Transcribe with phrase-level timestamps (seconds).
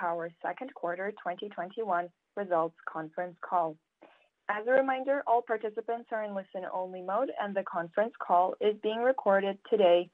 [0.00, 3.76] Power's second quarter 2021 results conference call.
[4.48, 9.00] As a reminder, all participants are in listen-only mode, and the conference call is being
[9.00, 10.08] recorded today,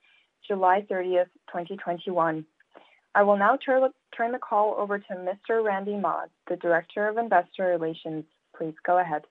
[0.46, 2.44] July 30th, 2021.
[3.14, 5.64] I will now turn the call over to Mr.
[5.64, 8.24] Randy Mah, the Director of Investor Relations.
[8.58, 9.22] Please go ahead.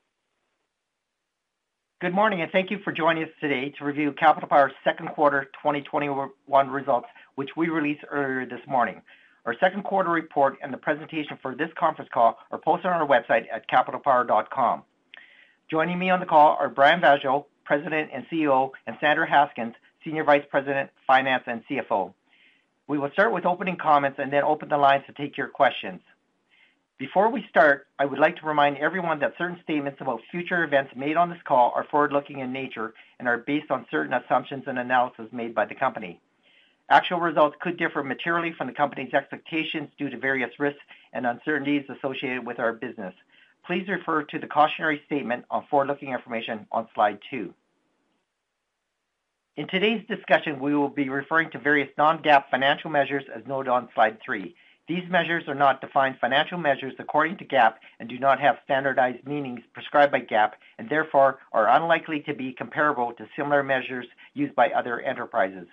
[2.01, 5.45] Good morning, and thank you for joining us today to review Capital Power's second quarter
[5.63, 6.29] 2021
[6.69, 9.01] results, which we released earlier this morning.
[9.45, 13.07] Our second quarter report and the presentation for this conference call are posted on our
[13.07, 14.81] website at capitalpower.com.
[15.69, 20.23] Joining me on the call are Brian Vaasjo, President and CEO, and Sandra Haskins, Senior
[20.23, 22.11] Vice President, Finance and CFO.
[22.87, 26.01] We will start with opening comments and then open the lines to take your questions.
[26.97, 30.93] Before we start, I would like to remind everyone that certain statements about future events
[30.95, 34.79] made on this call are forward-looking in nature and are based on certain assumptions and
[34.79, 36.19] analysis made by the company.
[36.89, 40.81] Actual results could differ materially from the company's expectations due to various risks
[41.13, 43.13] and uncertainties associated with our business.
[43.65, 47.53] Please refer to the cautionary statement on forward-looking information on slide two.
[49.57, 53.89] In today's discussion, we will be referring to various non-GAAP financial measures as noted on
[53.95, 54.53] slide three.
[54.87, 59.25] These measures are not defined financial measures according to GAAP and do not have standardized
[59.25, 64.05] meanings prescribed by GAAP, and therefore are unlikely to be comparable to similar measures
[64.35, 65.67] used by other enterprises.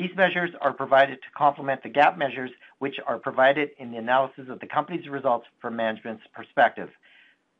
[0.00, 4.48] These measures are provided to complement the GAAP measures, which are provided in the analysis
[4.48, 6.88] of the company's results from management's perspective.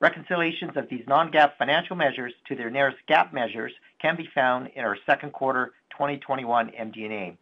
[0.00, 4.84] Reconciliations of these non-GAAP financial measures to their nearest GAAP measures can be found in
[4.84, 7.36] our second quarter 2021 MD&A.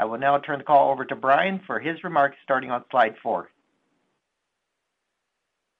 [0.00, 3.14] I will now turn the call over to Brian for his remarks, starting on slide
[3.22, 3.48] four.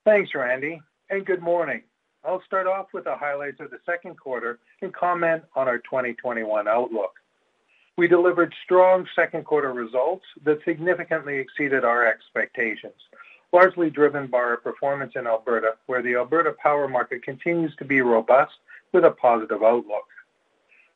[0.05, 0.81] Thanks, Randy,
[1.11, 1.83] and good morning.
[2.25, 6.69] I'll start off with the highlights of the second quarter and comment on our 2021
[6.69, 7.15] outlook.
[7.99, 12.95] We delivered strong second quarter results that significantly exceeded our expectations,
[13.53, 18.01] largely driven by our performance in Alberta, where the Alberta power market continues to be
[18.01, 18.55] robust
[18.93, 20.07] with a positive outlook.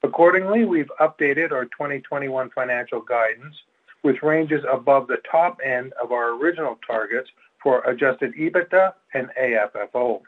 [0.03, 3.55] Accordingly, we've updated our 2021 financial guidance
[4.03, 7.29] with ranges above the top end of our original targets
[7.63, 10.23] for adjusted EBITDA and AFFO.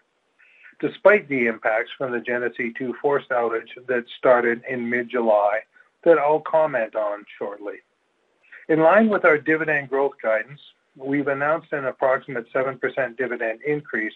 [0.80, 5.60] Despite the impacts from the Genesee 2 forced outage that started in mid-July
[6.04, 7.76] that I'll comment on shortly.
[8.68, 10.60] In line with our dividend growth guidance,
[10.96, 14.12] we've announced an approximate 7% dividend increase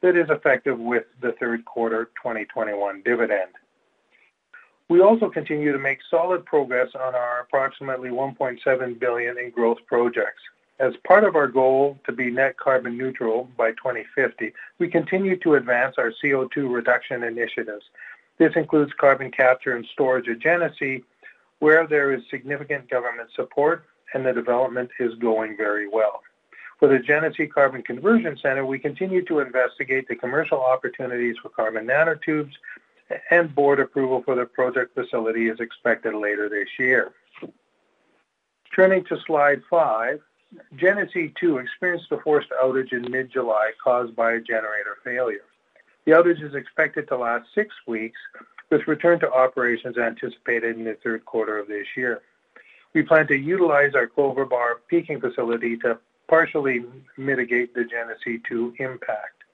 [0.00, 3.50] that is effective with the third quarter 2021 dividend.
[4.88, 10.42] We also continue to make solid progress on our approximately 1.7 billion in growth projects.
[10.80, 15.54] As part of our goal to be net carbon neutral by 2050, we continue to
[15.54, 17.84] advance our CO2 reduction initiatives.
[18.38, 21.04] This includes carbon capture and storage at Genesee,
[21.62, 23.84] where there is significant government support
[24.14, 26.20] and the development is going very well.
[26.80, 31.86] For the Genesee Carbon Conversion Centre, we continue to investigate the commercial opportunities for carbon
[31.86, 32.50] nanotubes,
[33.30, 37.12] and board approval for the project facility is expected later this year.
[38.74, 40.18] Turning to slide five,
[40.74, 45.44] Genesee 2 experienced a forced outage in mid-July caused by a generator failure.
[46.06, 48.18] The outage is expected to last six weeks
[48.72, 52.22] with return to operations anticipated in the third quarter of this year.
[52.94, 56.84] We plan to utilize our Clover Bar peaking facility to partially
[57.16, 59.44] mitigate the Genesee 2 impact.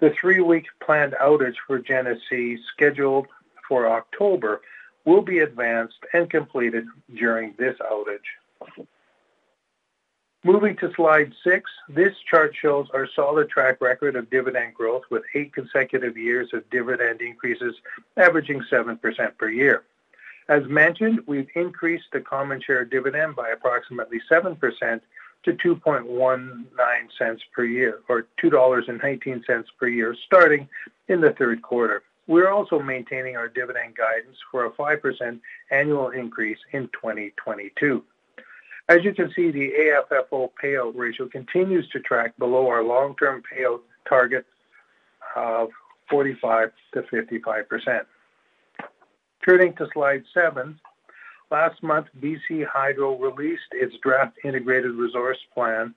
[0.00, 3.28] The three-week planned outage for Genesee, scheduled
[3.68, 4.60] for October,
[5.04, 8.18] will be advanced and completed during this outage.
[10.44, 15.22] Moving to slide six, this chart shows our solid track record of dividend growth with
[15.34, 17.76] eight consecutive years of dividend increases
[18.16, 18.98] averaging 7%
[19.38, 19.84] per year.
[20.48, 25.00] As mentioned, we've increased the common share dividend by approximately 7%
[25.44, 30.68] to 2.19 cents per year, or 2.19 dollars per year, starting
[31.06, 32.02] in the third quarter.
[32.26, 35.40] We're also maintaining our dividend guidance for a 5%
[35.70, 38.02] annual increase in 2022.
[38.92, 43.80] As you can see, the AFFO payout ratio continues to track below our long-term payout
[44.06, 44.44] target
[45.34, 45.70] of
[46.12, 48.00] 45%-55%.
[49.48, 50.78] Turning to slide seven,
[51.50, 55.94] last month, BC Hydro released its draft integrated resource plan.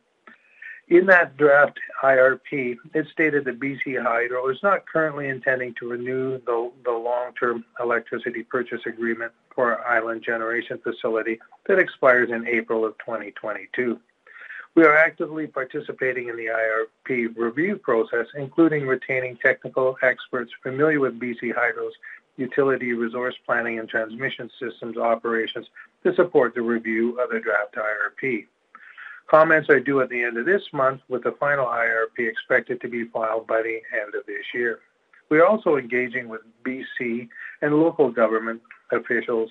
[0.87, 6.37] In that draft IRP, it stated that BC Hydro is not currently intending to renew
[6.45, 12.85] the, the long-term electricity purchase agreement for our Island Generation facility that expires in April
[12.85, 13.99] of 2022.
[14.75, 21.19] We are actively participating in the IRP review process, including retaining technical experts familiar with
[21.19, 21.93] BC Hydro's
[22.37, 25.65] utility resource planning and transmission systems operations
[26.03, 28.45] to support the review of the draft IRP.
[29.27, 32.87] Comments are due at the end of this month, with the final IRP expected to
[32.87, 34.79] be filed by the end of this year.
[35.29, 37.27] We are also engaging with BC
[37.61, 38.61] and local government
[38.91, 39.49] officials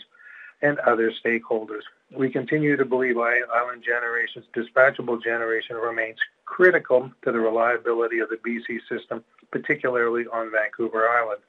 [0.63, 1.83] and other stakeholders.
[2.17, 8.37] We continue to believe Island Generation's dispatchable generation remains critical to the reliability of the
[8.37, 11.41] BC system, particularly on Vancouver Island,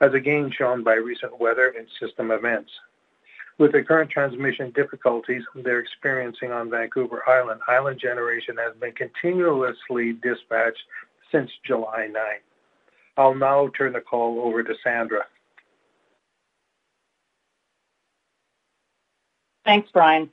[0.00, 2.70] as again shown by recent weather and system events.
[3.58, 10.14] With the current transmission difficulties they're experiencing on Vancouver Island, Island Generation has been continuously
[10.14, 10.82] dispatched
[11.30, 12.22] since July 9.
[13.16, 15.26] I'll now turn the call over to Sandra.
[19.64, 20.30] Thanks, Brian.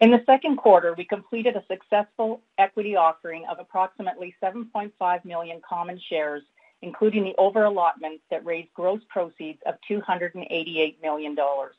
[0.00, 6.00] In the second quarter, we completed a successful equity offering of approximately 7.5 million common
[6.08, 6.42] shares,
[6.82, 11.74] including the over-allotments that raised gross proceeds of 288 million dollars.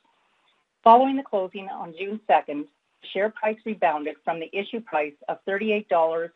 [0.83, 2.65] Following the closing on June 2nd,
[3.13, 6.31] share price rebounded from the issue price of 38.45 dollars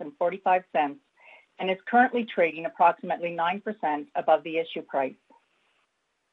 [1.60, 5.14] and is currently trading approximately 9% above the issue price.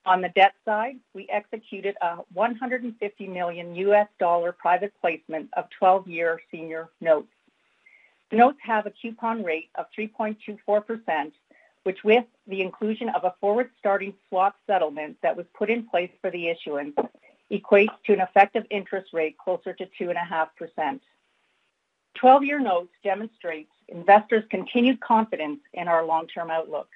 [0.07, 6.41] On the debt side, we executed a $150 million US dollar private placement of 12-year
[6.51, 7.29] senior notes.
[8.31, 11.33] The notes have a coupon rate of 3.24%,
[11.83, 16.31] which with the inclusion of a forward-starting swap settlement that was put in place for
[16.31, 16.95] the issuance,
[17.51, 21.01] equates to an effective interest rate closer to 2.5%.
[22.23, 26.89] 12-year notes demonstrates investors' continued confidence in our long-term outlook.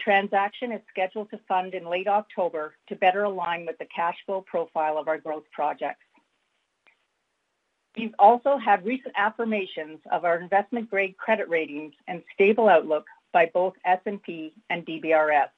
[0.00, 4.40] Transaction is scheduled to fund in late October to better align with the cash flow
[4.40, 6.04] profile of our growth projects.
[7.96, 13.74] We've also had recent affirmations of our investment-grade credit ratings and stable outlook by both
[13.84, 15.48] S&P and DBRS.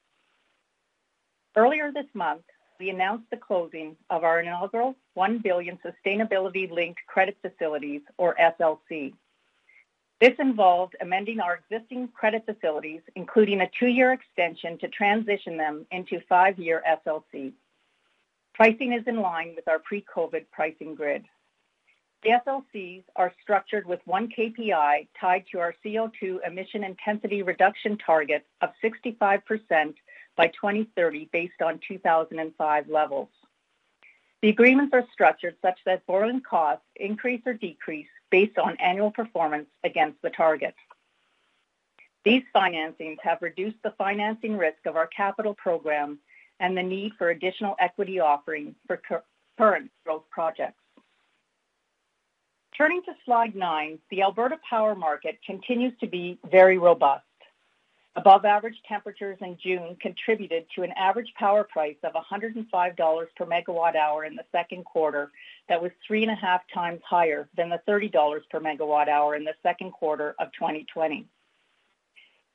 [1.55, 2.43] Earlier this month,
[2.83, 9.15] we announced the closing of our inaugural 1 billion sustainability-linked credit facilities, or SLC.
[10.21, 16.21] This involved amending our existing credit facilities, including a two-year extension to transition them into
[16.29, 17.53] five-year SLC.
[18.53, 21.25] Pricing is in line with our pre-COVID pricing grid.
[22.25, 28.45] The SLCs are structured with one KPI tied to our CO2 emission intensity reduction target
[28.61, 29.95] of 65%
[30.37, 33.29] by 2030 based on 2005 levels.
[34.43, 39.69] The agreements are structured such that borrowing costs increase or decrease based on annual performance
[39.85, 40.75] against the target.
[42.25, 46.19] These financings have reduced the financing risk of our capital program
[46.61, 49.01] and the need for additional equity offerings for
[49.59, 50.79] current growth projects.
[52.77, 57.25] Turning to slide nine, the Alberta power market continues to be very robust.
[58.15, 63.47] Above average temperatures in June contributed to an average power price of 105 dollars per
[63.47, 65.31] megawatt hour in the second quarter.
[65.71, 69.35] That was three and a half times higher than the 30 dollars per megawatt hour
[69.35, 71.27] in the second quarter of 2020.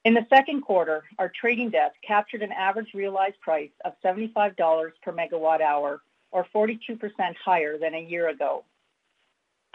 [0.05, 4.93] In the second quarter, our trading desk captured an average realized price of 75 dollars
[5.01, 6.99] per megawatt hour, or 42%
[7.43, 8.63] higher than a year ago.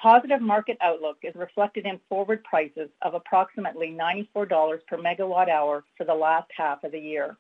[0.03, 5.85] Positive market outlook is reflected in forward prices of approximately 94 dollars per megawatt hour
[5.97, 7.37] for the last half of the year.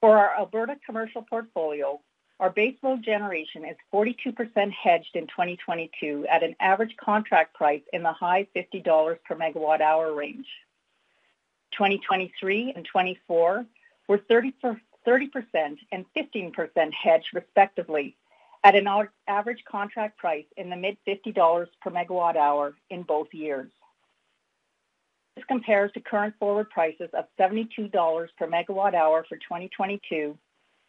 [0.00, 2.00] For our Alberta commercial portfolio,
[2.40, 8.12] our baseload generation is 42% hedged in 2022 at an average contract price in the
[8.12, 10.48] high 50 dollars per megawatt hour range.
[11.74, 13.64] 2023 and 2024
[14.08, 14.52] were 30%
[15.92, 18.16] and 15% hedged respectively
[18.64, 18.88] at an
[19.28, 23.70] average contract price in the mid 50 dollars per megawatt hour in both years.
[25.36, 30.36] This compares to current forward prices of 72 dollars per megawatt hour for 2022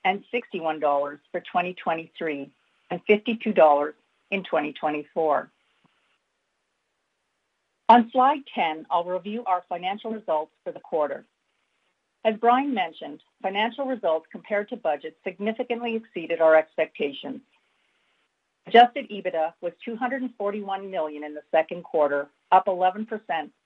[0.05, 2.50] and 61 dollars for 2023
[2.91, 3.96] and 52 dollars
[4.32, 5.51] in 2024.
[7.88, 11.24] On slide 10, I'll review our financial results for the quarter.
[12.24, 17.41] As Brian mentioned, financial results compared to budget significantly exceeded our expectations.
[18.67, 23.07] Adjusted EBITDA was $241 million in the second quarter, up 11%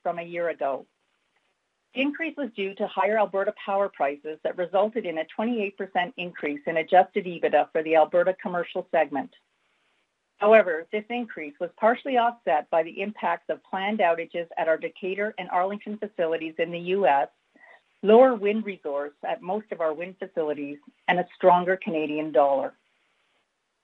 [0.04, 0.86] from a year ago.
[1.96, 5.74] The increase was due to higher Alberta power prices that resulted in a 28%
[6.18, 9.32] increase in adjusted EBITDA for the Alberta commercial segment.
[10.38, 15.34] However, this increase was partially offset by the impacts of planned outages at our Decatur
[15.38, 17.28] and Arlington facilities in the U.S.,
[18.04, 20.78] lower wind resource at most of our wind facilities,
[21.08, 22.74] and a stronger Canadian dollar.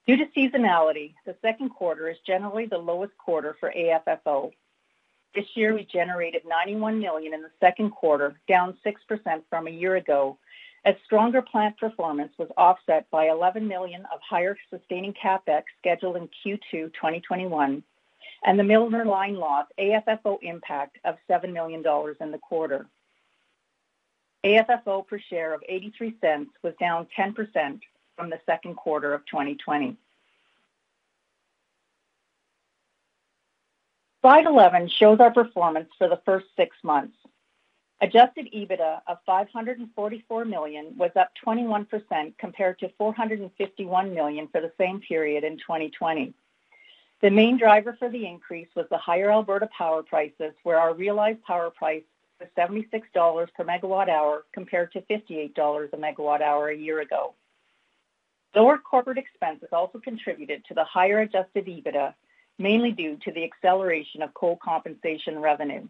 [0.07, 4.51] Due to seasonality, the second quarter is generally the lowest quarter for AFFO.
[5.33, 9.95] This year, we generated 91 million in the second quarter, down 6% from a year
[9.95, 10.37] ago,
[10.85, 16.29] as stronger plant performance was offset by 11 million of higher sustaining CapEx scheduled in
[16.45, 17.83] Q2 2021,
[18.45, 22.85] and the Milner line loss AFFO impact of 7 million dollars in the quarter.
[24.45, 27.79] AFFO per share of 0.83 was down 10%
[28.15, 29.97] from the second quarter of 2020.
[34.21, 37.15] Slide 11 shows our performance for the first six months.
[38.01, 44.99] Adjusted EBITDA of 544 million was up 21% compared to 451 million for the same
[44.99, 46.33] period in 2020.
[47.21, 51.41] The main driver for the increase was the higher Alberta power prices, where our realized
[51.43, 52.03] power price
[52.39, 56.99] was 76 dollars per megawatt hour compared to 58 dollars a megawatt hour a year
[56.99, 57.33] ago.
[58.55, 62.13] Lower corporate expenses also contributed to the higher adjusted EBITDA,
[62.57, 65.87] mainly due to the acceleration of coal compensation revenue.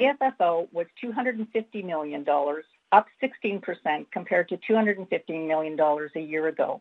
[0.00, 6.80] AFFO was 250 million dollars, up 16% compared to 215 million dollars a year ago.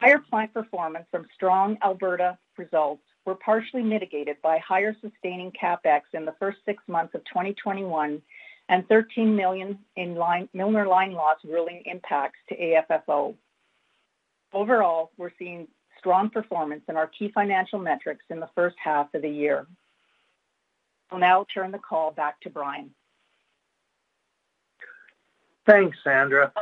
[0.00, 6.26] Higher plant performance from strong Alberta results were partially mitigated by higher sustaining CapEx in
[6.26, 8.20] the first six months of 2021
[8.68, 13.34] and 13 million in line, Milner line loss ruling impacts to AFFO.
[14.52, 15.68] Overall, we're seeing
[15.98, 19.66] strong performance in our key financial metrics in the first half of the year.
[21.10, 22.90] I'll now turn the call back to Brian.
[25.66, 26.52] Thanks, Sandra.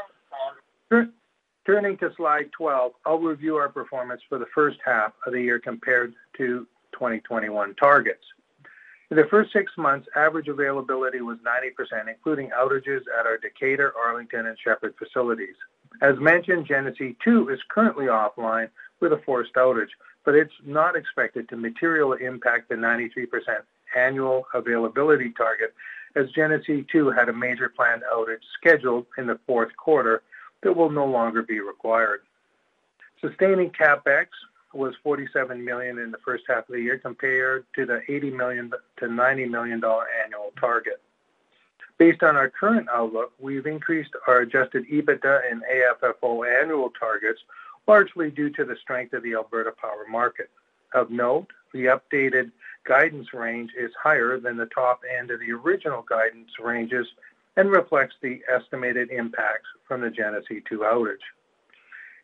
[1.64, 5.58] Turning to slide 12, I'll review our performance for the first half of the year
[5.58, 8.24] compared to 2021 targets.
[9.12, 14.46] For the first six months, average availability was 90%, including outages at our Decatur, Arlington,
[14.46, 15.54] and Shepard facilities.
[16.00, 19.90] As mentioned, Genesee 2 is currently offline with a forced outage,
[20.24, 23.26] but it's not expected to materially impact the 93%
[23.94, 25.74] annual availability target,
[26.16, 30.22] as Genesee 2 had a major planned outage scheduled in the fourth quarter
[30.62, 32.20] that will no longer be required.
[33.20, 34.28] Sustaining CapEx
[34.74, 38.72] was 47 million in the first half of the year compared to the 80 million
[38.98, 41.00] to 90 million dollar annual target.
[41.98, 47.40] Based on our current outlook, we've increased our adjusted EBITDA and AFFO annual targets,
[47.86, 50.50] largely due to the strength of the Alberta power market.
[50.94, 52.50] Of note, the updated
[52.84, 57.06] guidance range is higher than the top end of the original guidance ranges
[57.56, 61.16] and reflects the estimated impacts from the Genesee 2 outage.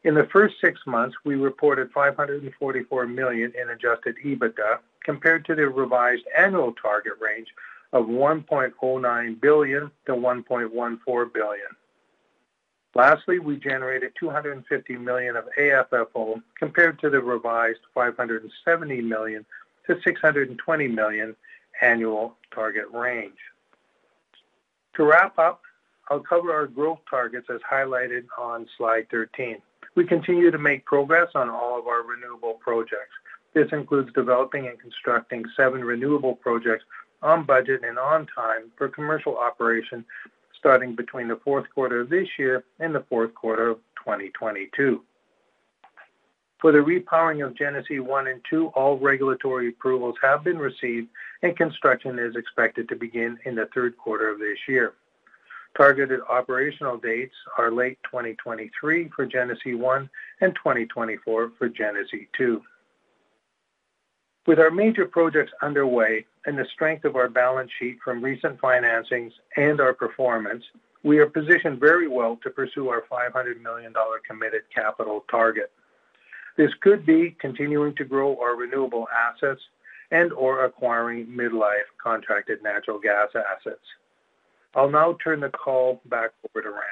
[0.04, 5.68] In the first six months, we reported 544 million in adjusted EBITDA compared to the
[5.68, 7.48] revised annual target range
[7.92, 11.66] of 1.09 billion to 1.14 billion.
[12.94, 19.44] Lastly, we generated 250 million of AFFO compared to the revised 570 million
[19.86, 21.36] to 620 million
[21.80, 23.38] annual target range.
[24.94, 25.62] To wrap up,
[26.10, 29.58] I'll cover our growth targets as highlighted on slide 13.
[29.98, 33.10] We continue to make progress on all of our renewable projects.
[33.52, 36.84] This includes developing and constructing seven renewable projects
[37.20, 40.04] on budget and on time for commercial operation
[40.56, 45.02] starting between the fourth quarter of this year and the fourth quarter of 2022.
[46.60, 51.08] For the repowering of Genesee 1 and 2, all regulatory approvals have been received,
[51.42, 54.92] and construction is expected to begin in the third quarter of this year.
[55.76, 60.10] Targeted operational dates are late 2023 for Genesee 1
[60.40, 62.60] and 2024 for Genesee 2.
[64.46, 69.32] With our major projects underway and the strength of our balance sheet from recent financings
[69.56, 70.64] and our performance,
[71.04, 75.70] we are positioned very well to pursue our 500 million dollar committed capital target.
[76.56, 79.60] This could be continuing to grow our renewable assets
[80.10, 83.84] and/or acquiring mid-life contracted natural gas assets.
[84.74, 86.82] I'll now turn the call back over to Randy.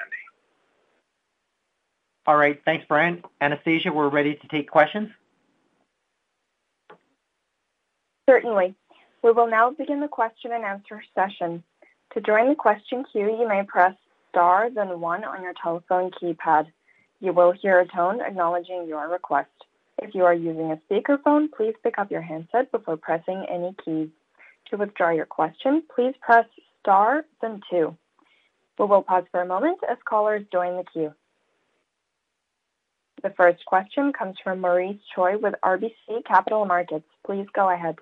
[2.26, 2.60] All right.
[2.64, 3.22] Thanks, Brian.
[3.40, 5.10] Anastasia, we're ready to take questions.
[8.28, 8.74] Certainly.
[9.22, 11.62] We will now begin the question and answer session.
[12.14, 13.94] To join the question queue, you may press
[14.30, 16.66] star then one on your telephone keypad.
[17.20, 19.50] You will hear a tone acknowledging your request.
[19.98, 24.08] If you are using a speakerphone, please pick up your handset before pressing any keys.
[24.70, 26.44] To withdraw your question, please press
[26.86, 27.96] star then two.
[28.78, 31.12] We will pause for a moment as callers join the queue.
[33.22, 37.06] The first question comes from Maurice Choy with RBC Capital Markets.
[37.24, 37.96] Please go ahead.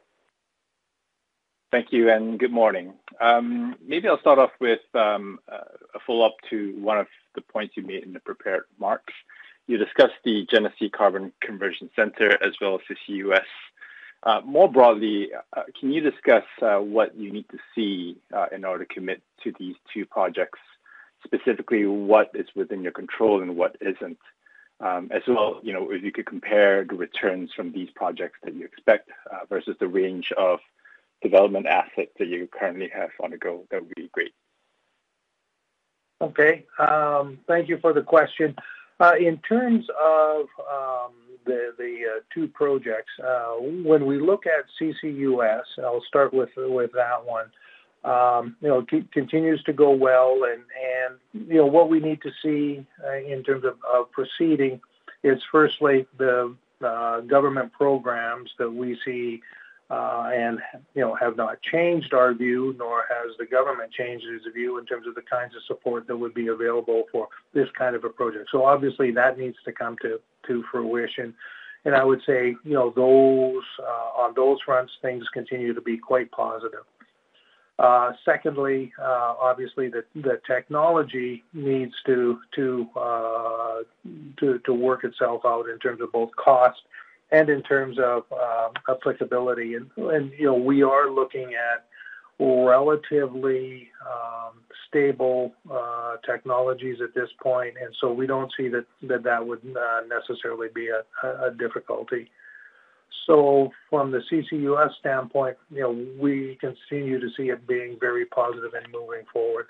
[1.70, 2.92] Thank you, and good morning.
[3.20, 7.84] Um, maybe I'll start off with um, a follow-up to one of the points you
[7.84, 9.14] made in the prepared remarks.
[9.66, 13.40] You discussed the Genesee Carbon Conversion Center as well as the CCUS.
[14.24, 18.16] Uh, more broadly, uh, can you discuss uh, what you need to see
[18.52, 20.58] in order to commit to these two projects?
[21.24, 24.18] Specifically, what is within your control and what isn't?
[24.80, 28.54] Um, as well, you know, if you could compare the returns from these projects that
[28.54, 29.10] you expect
[29.48, 30.58] versus the range of
[31.22, 34.34] development assets that you currently have on the go, that would be great.
[36.20, 36.64] Okay.
[36.78, 38.56] Um, thank you for the question.
[39.00, 41.12] Uh, in terms of um,
[41.46, 47.46] the uh, two projects, uh, when we look at CCUS, I'll start with that one.
[48.04, 52.86] Um, you know, continues to go well, and you know, what we need to see
[53.26, 54.80] in terms of proceeding
[55.22, 56.54] is firstly the
[57.26, 59.40] government programs that we see,
[59.90, 60.60] Uh, and
[60.94, 64.86] you know, have not changed our view, nor has the government changed its view in
[64.86, 68.08] terms of the kinds of support that would be available for this kind of a
[68.08, 68.48] project.
[68.50, 71.34] So obviously, that needs to come to to fruition.
[71.84, 75.98] And I would say, you know, those uh, on those fronts, things continue to be
[75.98, 76.84] quite positive.
[77.78, 82.38] Uh, secondly, obviously, the the technology needs to
[84.68, 86.80] work itself out in terms of both cost
[87.34, 88.24] and in terms of
[88.88, 89.74] applicability.
[89.74, 91.86] And, and, You know, we are looking at
[92.38, 99.22] relatively um, stable uh, technologies at this point, and so we don't see that that,
[99.24, 102.30] that would uh, necessarily be a difficulty.
[103.26, 108.72] So from the CCUS standpoint, you know, we continue to see it being very positive
[108.74, 109.66] and moving forward.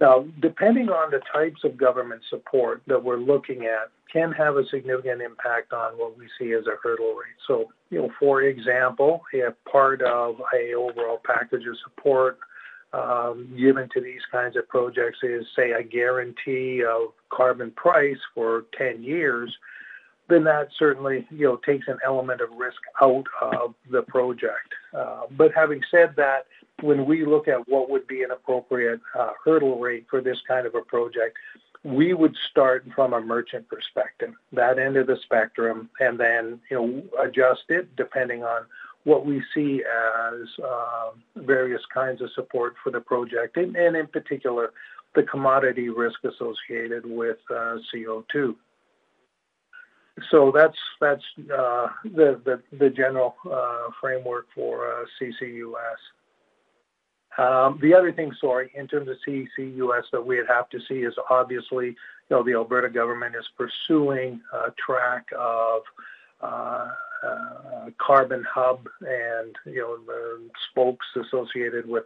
[0.00, 4.66] Now, depending on the types of government support that we're looking at, can have a
[4.68, 7.36] significant impact on what we see as a hurdle rate.
[7.46, 12.38] So, you know, for example, if part of a overall package of support
[12.92, 18.64] um, given to these kinds of projects is, say, a guarantee of carbon price for
[18.76, 19.54] 10 years,
[20.28, 24.72] then that certainly, you know, takes an element of risk out of the project.
[24.96, 26.46] Uh, but having said that,
[26.82, 30.66] when we look at what would be an appropriate uh, hurdle rate for this kind
[30.66, 31.36] of a project,
[31.82, 36.76] we would start from a merchant perspective, that end of the spectrum, and then, you
[36.76, 38.66] know, adjust it depending on
[39.04, 44.72] what we see as um, various kinds of support for the project, and in particular,
[45.14, 48.54] the commodity risk associated with uh, CO2.
[50.30, 53.36] So that's uh, the general
[54.00, 55.96] framework for CCUS.
[57.38, 61.86] The other thing, sorry, in terms of CCUS that we'd have to see is obviously,
[61.86, 61.96] you
[62.30, 65.82] know, the Alberta government is pursuing a track of
[66.40, 66.88] uh,
[67.26, 72.04] uh, carbon hub and, you know, the spokes associated with,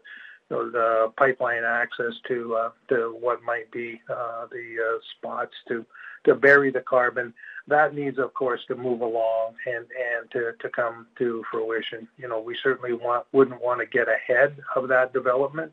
[0.50, 5.84] you know, the pipeline access to uh, to what might be the spots to,
[6.24, 7.32] to bury the carbon.
[7.66, 12.06] That needs, of course, to move along and and to to come to fruition.
[12.18, 12.92] You know, we certainly
[13.32, 15.72] wouldn't want to get ahead of that development.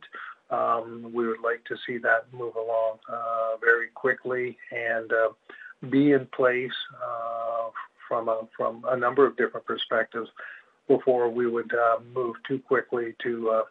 [0.52, 5.30] Um, we would like to see that move along uh, very quickly and uh,
[5.90, 7.70] be in place uh,
[8.08, 10.30] from a from a number of different perspectives
[10.88, 11.72] before we would
[12.14, 13.64] move too quickly to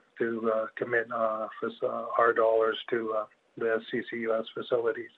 [0.77, 3.15] commit our dollars to
[3.57, 5.11] the CCUS facilities.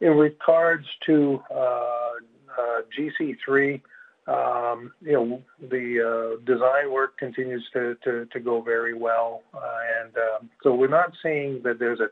[0.00, 3.80] In regards to uh, uh, GC3,
[4.26, 9.42] um, you know, the uh, design work continues to to go very well.
[9.54, 12.08] And um, so we're not seeing that there's a,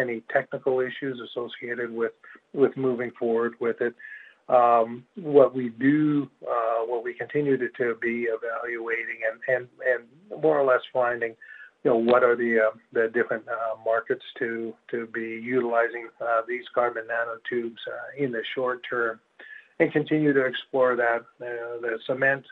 [0.00, 2.12] any technical issues associated with
[2.52, 3.94] with moving forward with it.
[4.48, 6.28] Um, what we do,
[6.86, 10.04] what we continue to to be evaluating and
[10.42, 11.34] more or less finding,
[11.86, 16.40] you know, what are the um, the different uh, markets to to be utilizing uh,
[16.48, 19.20] these carbon nanotubes uh, in the short term
[19.78, 21.20] and continue to explore that.
[21.38, 22.44] The cement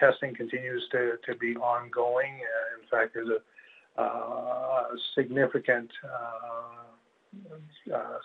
[0.00, 2.40] testing continues to to be ongoing.
[2.80, 3.28] In fact, there's
[3.98, 4.82] a
[5.14, 5.90] significant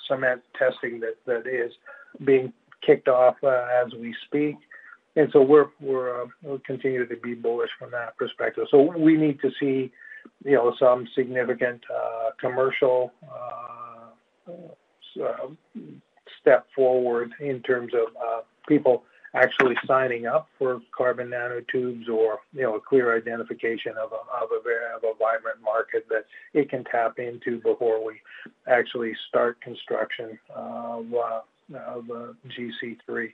[0.07, 1.73] cement testing that, that is
[2.23, 2.53] being
[2.85, 4.55] kicked off as we speak.
[5.17, 8.67] And so we'll continue to be bullish from that perspective.
[8.71, 9.91] So we need to see,
[10.43, 14.51] you know, some significant uh, commercial uh,
[15.21, 15.47] uh,
[16.39, 19.03] step forward in terms of people
[19.35, 25.61] actually signing up for carbon nanotubes or, you know, a clear identification of a vibrant
[25.63, 28.13] market that it can tap into before we
[28.67, 32.05] actually start construction of, of
[32.47, 33.31] GC3.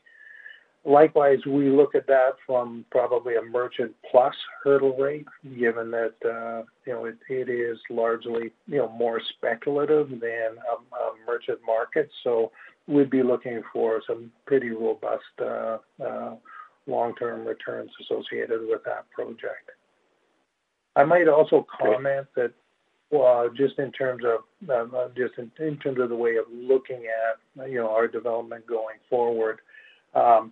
[0.88, 5.26] Likewise, we look at that from probably a merchant plus hurdle rate,
[5.58, 11.60] given that uh, you know, it is largely you know, more speculative than a merchant
[11.66, 12.10] market.
[12.24, 12.52] So
[12.88, 16.36] we'd be looking for some pretty robust uh, uh,
[16.86, 19.72] long-term returns associated with that project.
[20.96, 22.54] I might also comment that
[23.58, 27.80] just in terms of um, just in terms of the way of looking at you
[27.80, 29.62] know, our development going forward,
[30.14, 30.52] um,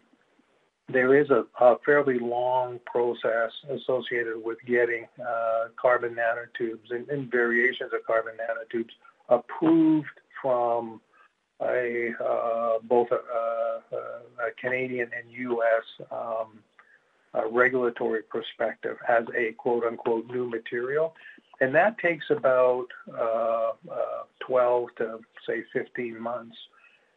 [0.90, 1.46] there is a
[1.86, 8.92] fairly long process associated with getting uh, carbon nanotubes and variations of carbon nanotubes
[9.30, 10.08] approved
[10.42, 11.00] from
[11.62, 16.08] uh, both a Canadian and U.S.
[16.12, 16.60] Um,
[17.52, 21.16] regulatory perspective as a quote unquote "new material."
[21.62, 23.72] And that takes about uh,
[24.46, 26.56] 12 to, say, 15 months.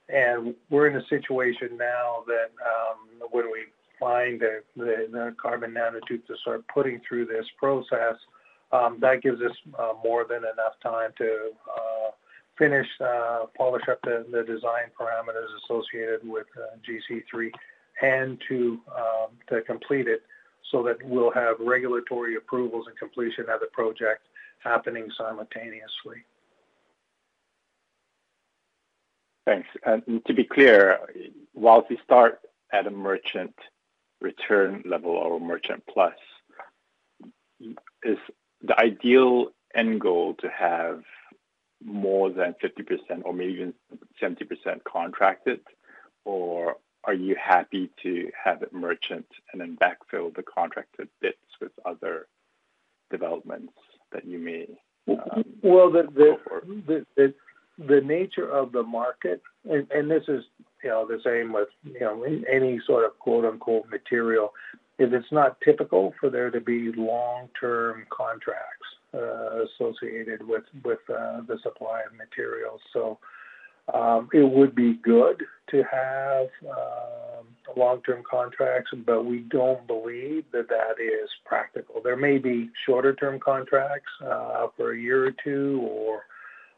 [0.08, 3.64] And we're in a situation now that um, when we
[3.98, 4.40] find
[4.76, 8.14] the carbon nanotubes to start putting through this process,
[8.72, 12.10] um, that gives us uh, more than enough time to uh,
[12.58, 16.46] finish, uh, polish up the design parameters associated with
[16.86, 17.50] GC3
[18.02, 20.22] and to um, to complete it
[20.70, 24.22] so that we'll have regulatory approvals and completion of the project
[24.62, 26.24] happening simultaneously.
[29.46, 29.68] Thanks.
[29.84, 30.98] And to be clear,
[31.52, 32.40] while we start
[32.72, 33.54] at a merchant
[34.20, 36.14] return level or merchant plus,
[38.02, 38.18] is
[38.62, 41.02] the ideal end goal to have
[41.84, 43.74] more than 50% or maybe even
[44.20, 45.60] 70% contracted,
[46.24, 51.70] or are you happy to have it merchant and then backfill the contracted bits with
[51.84, 52.26] other
[53.10, 53.74] developments
[54.10, 54.66] that you may?
[55.06, 55.90] go Well,
[57.78, 60.44] the nature of the market, and this is
[60.82, 64.52] you know the same with you know any sort of quote unquote "material,"
[64.98, 70.64] is it's not typical for there to be long-term contracts uh, associated with
[71.10, 72.80] uh, the supply of materials.
[72.92, 73.18] So
[73.92, 80.68] um, it would be good to have um, long-term contracts, but we don't believe that
[80.68, 82.00] that is practical.
[82.02, 86.22] There may be shorter-term contracts uh, for a year or two or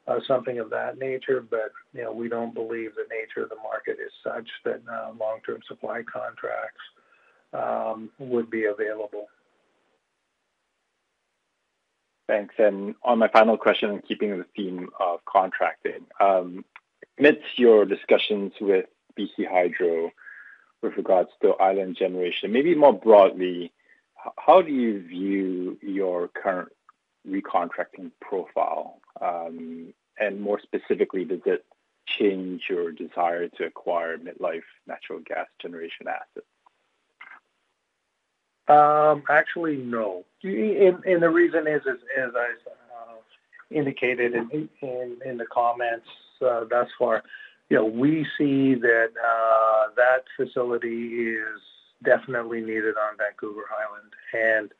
[0.09, 3.57] Uh, something of that nature, but you know, we don't believe the nature of the
[3.57, 6.81] market is such that uh, long-term supply contracts
[7.53, 9.27] um, would be available.
[12.27, 12.55] Thanks.
[12.59, 16.65] And on my final question, keeping the theme of contracting, um,
[17.19, 18.87] amidst your discussions with
[19.19, 20.11] BC Hydro
[20.83, 23.73] with regards to Island Generation, maybe more broadly,
[24.39, 26.71] how do you view your current
[27.29, 29.01] recontracting profile?
[29.21, 31.65] Um, And more specifically, does it
[32.07, 36.47] change your desire to acquire mid-life natural gas generation assets?
[38.69, 40.25] Um, Actually, no.
[40.43, 43.15] And the reason is, as I uh,
[43.71, 44.69] indicated in
[45.25, 46.07] in the comments
[46.45, 47.23] uh, thus far,
[47.71, 51.61] you know, we see that uh, that facility is
[52.05, 54.13] definitely needed on Vancouver Island.
[54.33, 54.73] And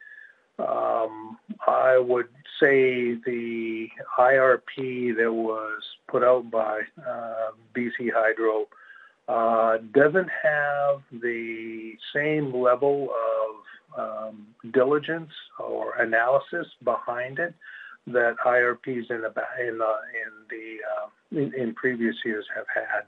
[0.59, 2.29] Um, I would
[2.61, 8.67] say the IRP that was put out by uh, BC Hydro
[9.29, 17.55] uh, doesn't have the same level of um, diligence or analysis behind it
[18.07, 23.05] that IRPs uh, in previous years have had.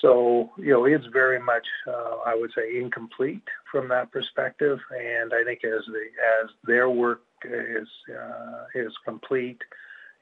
[0.00, 4.78] So you know, it's very much, uh, I would say, incomplete from that perspective.
[4.90, 6.04] And I think as the
[6.42, 9.58] as their work is uh, is complete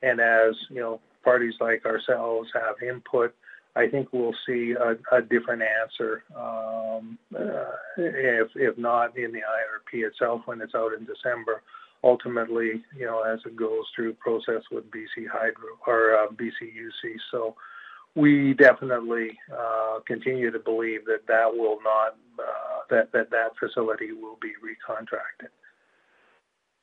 [0.02, 3.34] and as you know, parties like ourselves have input,
[3.74, 4.74] I think we'll see
[5.12, 10.92] a different answer, um, uh, if if not in the IRP itself when it's out
[10.94, 11.60] in December,
[12.02, 17.16] ultimately you know, as it goes through process with BC Hydro or BCUC.
[17.30, 17.54] So
[18.16, 22.10] we definitely uh, continue to believe uh,
[22.90, 25.50] that that facility will be recontracted.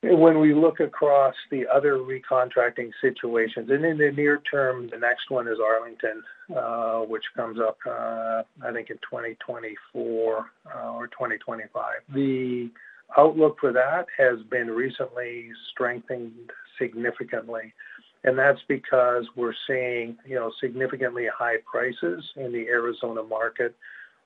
[0.05, 5.29] When we look across the other recontracting situations, and in the near term, the next
[5.29, 6.21] one is Arlington,
[6.55, 11.93] uh, which comes up, I think, in 2024 or 2025.
[12.13, 12.69] The
[13.17, 17.73] outlook for that has been recently strengthened significantly.
[18.23, 23.75] And that's because we're seeing you know, significantly high prices in the Arizona market.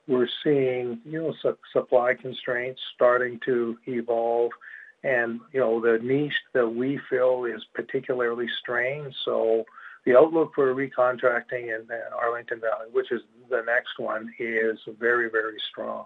[0.08, 4.52] We're seeing you know, su- supply constraints starting to evolve.
[5.04, 9.14] And you know, the niche that we feel is particularly strained.
[9.26, 9.66] So
[10.08, 11.86] The outlook for recontracting in
[12.18, 16.06] Arlington Valley, which is the next one, is very, very strong.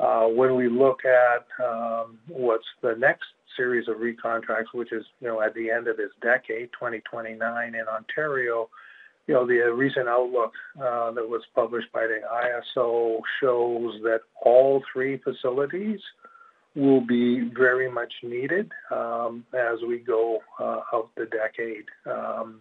[0.00, 5.26] Uh, when we look at um, what's the next series of recontracts, which is, you
[5.26, 8.68] know, at the end of this decade, 2029 in Ontario,
[9.26, 14.20] you know, the uh, recent outlook uh, that was published by the IESO shows that
[14.42, 16.00] all three facilities
[16.74, 21.84] will be very much needed um, as we go out the decade.
[22.06, 22.60] Um,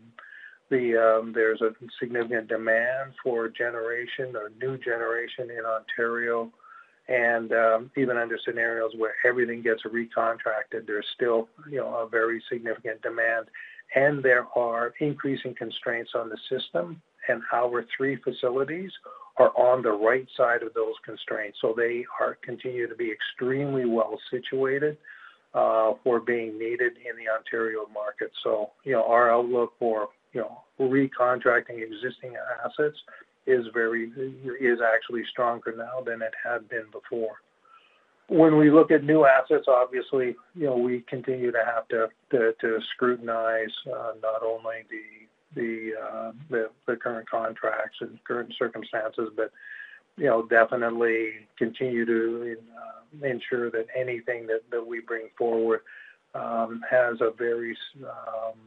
[0.69, 1.69] there's a
[1.99, 6.51] significant demand for generation or new generation in Ontario,
[7.07, 12.43] and um, even under scenarios where everything gets recontracted, there's still, you know, a very
[12.51, 13.47] significant demand,
[13.95, 18.91] and there are increasing constraints on the system, and our three facilities
[19.37, 21.59] are on the right side of those constraints.
[21.61, 24.97] So they are continue to be extremely well situated
[25.53, 28.31] uh, for being needed in the Ontario market.
[28.43, 32.33] So, you know, our outlook for, you know, recontracting existing
[32.65, 32.97] assets
[33.47, 34.11] is very,
[34.59, 37.37] is actually stronger now than it had been before.
[38.27, 42.79] When we look at new assets, obviously, you know, we continue to have to to
[42.93, 44.85] scrutinize uh, not only
[45.55, 49.51] uh, the current contracts and current circumstances, but,
[50.17, 55.79] you know, definitely continue to uh, ensure that anything that we bring forward
[56.35, 58.59] um, has a very um,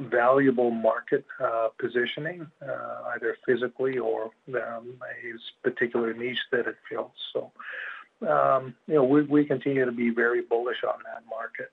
[0.00, 7.12] valuable market uh, positioning, uh, either physically or um, a particular niche that it fills.
[7.32, 7.52] So,
[8.28, 11.70] um, you know, we continue to be very bullish on that market.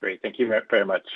[0.00, 0.20] Great.
[0.22, 1.06] Thank you very much.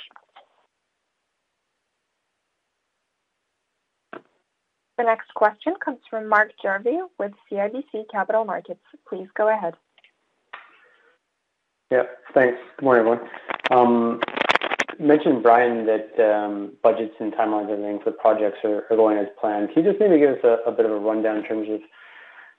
[4.97, 8.81] The next question comes from Mark Jarvi with CIBC Capital Markets.
[9.07, 9.75] Please go ahead.
[11.89, 12.57] Yeah, thanks.
[12.77, 13.29] Good morning, everyone.
[13.69, 14.19] Um,
[14.99, 19.27] you mentioned, Brian, that um, budgets and timelines and things for projects are going as
[19.39, 19.69] planned.
[19.73, 21.79] Can you just maybe give us a bit of a rundown in terms of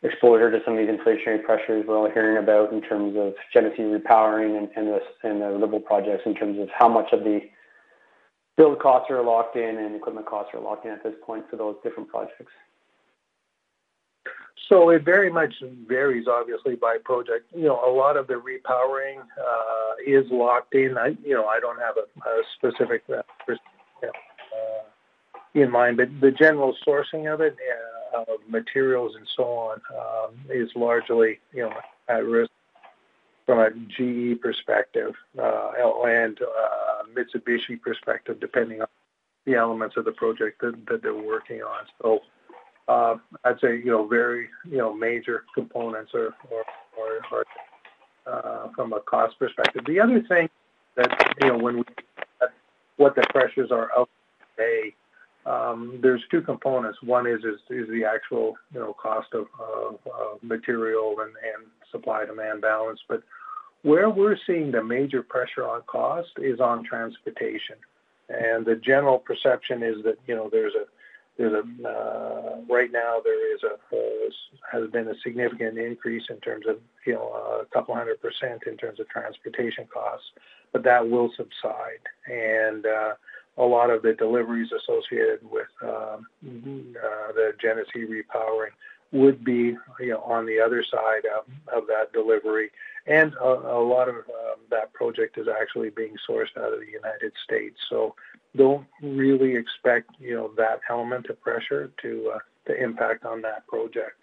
[0.03, 3.83] exposure to some of these inflationary pressures we're all hearing about in terms of Genesee
[3.83, 7.41] repowering and the and the Liberal projects, in terms of how much of the
[8.57, 11.57] build costs are locked in and equipment costs are locked in at this point for
[11.57, 12.53] those different projects?
[14.69, 15.55] So it very much
[15.89, 17.51] varies, obviously, by project.
[17.55, 19.21] You know, a lot of the repowering
[20.07, 20.97] is locked in.
[20.97, 23.23] I, you know, I don't have a specific uh,
[25.55, 27.57] in mind, but the general sourcing of it,
[28.15, 29.81] uh, of materials and so on,
[30.49, 31.73] is largely, you know,
[32.09, 32.51] at risk
[33.47, 35.73] from a GE perspective, uh,
[36.07, 36.39] and
[37.13, 38.87] Mitsubishi perspective, depending on
[39.47, 41.85] the elements of the project that they're working on.
[42.01, 42.21] So,
[42.91, 46.35] Uh, I'd say, you know, very, you know, major components or
[48.27, 49.83] uh, from a cost perspective.
[49.87, 50.49] The other thing
[50.97, 51.85] that, you know, when we
[52.97, 54.11] what the pressures are out
[54.57, 54.95] today,
[55.47, 56.99] um, there's two components.
[57.03, 59.47] One is the actual, you know, cost of
[60.43, 61.33] material and
[61.93, 63.01] supply-demand balance.
[63.09, 63.23] But
[63.83, 67.77] where we're seeing the major pressure on cost is on transportation.
[68.29, 70.87] And the general perception is that, you know, there's a
[71.39, 74.31] Uh, right now there uh,
[74.73, 77.29] has been a significant increase in terms of, you know,
[77.63, 80.27] a couple hundred percent in terms of transportation costs,
[80.73, 82.03] but that will subside.
[82.27, 83.15] And Uh,
[83.59, 88.75] a lot of the deliveries associated with um, uh, the Genesee repowering
[89.13, 91.25] would be, you know, on the other side
[91.77, 92.71] of that delivery.
[93.07, 97.33] And a lot of um, that project is actually being sourced out of the United
[97.45, 97.77] States.
[97.89, 98.15] So
[98.57, 104.17] don't really expect, you know, that element of pressure to uh, impact on that project.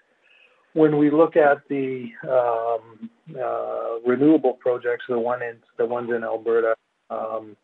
[0.74, 6.76] When we look at the um, uh, renewable projects, the ones in Alberta,
[7.10, 7.58] um,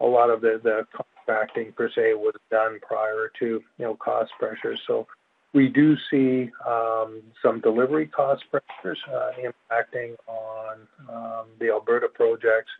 [0.00, 4.80] a lot of the contracting per se was done prior to, you know, cost pressures.
[4.86, 5.06] So
[5.52, 12.70] we do see um, some delivery cost pressures uh, impacting on um, the Alberta projects.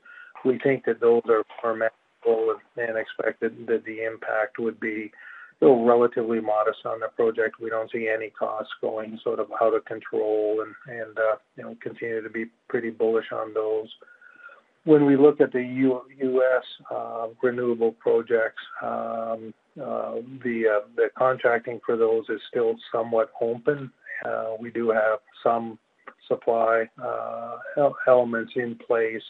[0.44, 5.11] We think that those are manageable and expected that the impact would be,
[5.62, 7.61] relatively modest on the project.
[7.61, 11.76] We don't see any costs going sort of out of control and, uh, you know,
[11.83, 13.88] continue to be pretty bullish on those.
[14.85, 16.64] When we look at the U.S.
[16.90, 23.90] Uh, renewable projects, um, the contracting for those is still somewhat open.
[24.61, 25.78] We do have some
[26.28, 26.88] supply
[28.06, 29.22] elements in place,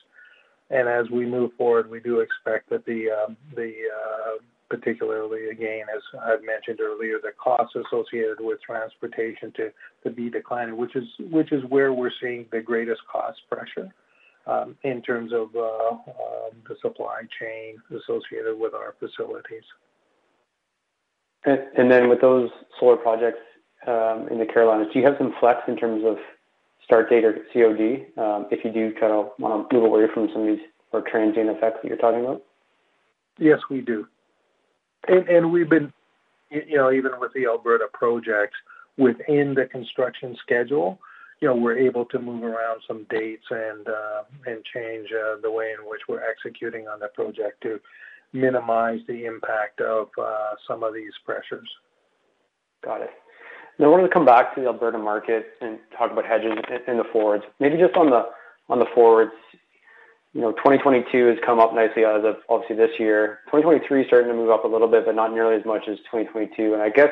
[0.71, 3.09] and as we move forward, we do expect that the
[3.55, 3.73] the
[4.69, 9.73] particularly, again, as I've mentioned earlier, the costs associated with transportation to
[10.05, 13.93] to be declining, which is which is where we're seeing the greatest cost pressure.
[14.47, 19.63] um, in terms of uh, um, the supply chain associated with our facilities.
[21.45, 23.39] And, then with those solar projects
[23.87, 26.19] um, in the Carolinas, do you have some flex in terms of
[26.85, 30.29] start date or COD um, if you do kind of want to move away from
[30.33, 32.43] some of these or transient effects that you're talking about?
[33.39, 34.07] Yes, we do.
[35.09, 35.93] And, and we've been,
[36.51, 38.57] you know, even with the Alberta projects
[38.99, 40.99] within the construction schedule,
[41.41, 45.51] you know, we're able to move around some dates and uh, and change uh, the
[45.51, 47.81] way in which we're executing on the project to
[48.33, 51.69] minimize the impact of uh, some of these pressures.
[52.85, 53.11] Got it.
[53.79, 56.53] Now, I wanted to come back to the Alberta market and talk about hedges
[56.87, 57.45] in the forwards.
[57.61, 58.29] Maybe just on the
[58.69, 59.33] on the forwards,
[60.33, 63.41] you know, 2022 has come up nicely as of obviously this year.
[63.47, 65.97] 2023 is starting to move up a little bit, but not nearly as much as
[66.13, 66.75] 2022.
[66.75, 67.11] And I guess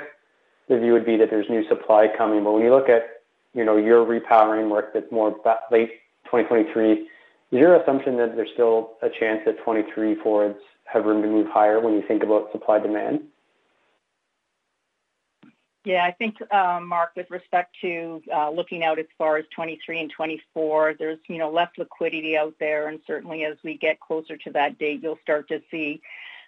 [0.68, 2.44] the view would be that there's new supply coming.
[2.44, 5.34] But when you look at, you know, your repowering work that's more
[5.72, 5.90] late
[6.26, 7.08] 2023, is
[7.50, 10.58] your assumption that there's still a chance that 23 forwards
[10.92, 13.20] have room to move higher when you think about supply demand?
[15.84, 20.00] Yeah, I think, um, Mark, with respect to uh, looking out as far as 23
[20.00, 22.88] and 24, there's, you know, less liquidity out there.
[22.88, 26.02] And certainly as we get closer to that date, you'll start to see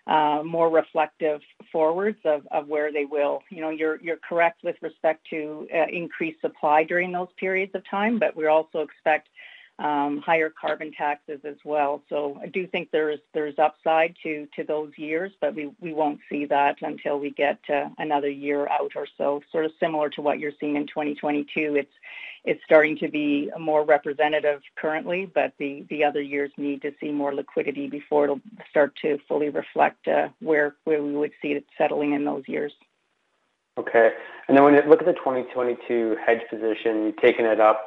[0.06, 3.42] uh, more reflective forwards of, of where they will.
[3.50, 7.82] You know, you're, you're correct with respect to uh, increased supply during those periods of
[7.88, 9.28] time, but we also expect
[9.80, 12.02] um, higher carbon taxes as well.
[12.08, 16.20] So I do think there's there's upside to to those years, but we, we won't
[16.28, 19.40] see that until we get uh, another year out or so.
[19.50, 21.76] Sort of similar to what you're seeing in 2022.
[21.76, 21.92] It's
[22.44, 27.10] it's starting to be more representative currently, but the the other years need to see
[27.10, 31.64] more liquidity before it'll start to fully reflect uh, where where we would see it
[31.78, 32.72] settling in those years.
[33.78, 34.10] Okay,
[34.46, 37.86] and then when you look at the 2022 hedge position, you've taken it up.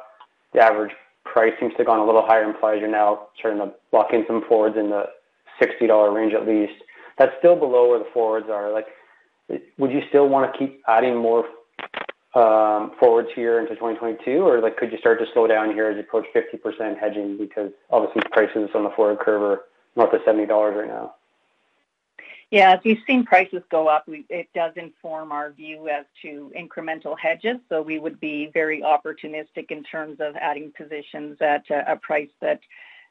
[0.52, 0.92] The average
[1.24, 4.24] price seems to have gone a little higher, implies you're now starting to lock in
[4.26, 5.04] some forwards in the
[5.60, 6.82] $60 range at least.
[7.18, 8.72] That's still below where the forwards are.
[8.72, 8.86] Like,
[9.78, 11.44] would you still want to keep adding more
[12.34, 15.94] um, forwards here into 2022, or like could you start to slow down here as
[15.94, 19.60] you approach 50% hedging because obviously prices on the forward curve are
[19.96, 21.14] north of $70 right now?
[22.54, 26.52] Yeah, as we've seen prices go up, we, it does inform our view as to
[26.56, 27.56] incremental hedges.
[27.68, 32.30] So we would be very opportunistic in terms of adding positions at a, a price
[32.40, 32.60] that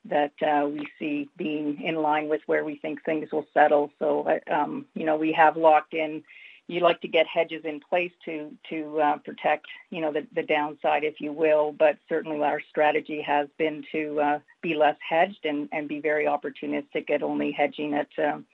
[0.06, 3.92] that uh, we see being in line with where we think things will settle.
[4.00, 6.24] So, uh, um, you know, we have locked in.
[6.68, 10.44] You like to get hedges in place to to uh, protect, you know, the, the
[10.44, 11.74] downside, if you will.
[11.74, 16.28] But certainly, our strategy has been to uh, be less hedged and, and be very
[16.28, 18.46] opportunistic at only hedging at um,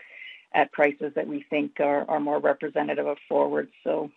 [0.53, 3.71] at prices that we think are, are more representative of forwards.
[3.83, 4.09] So,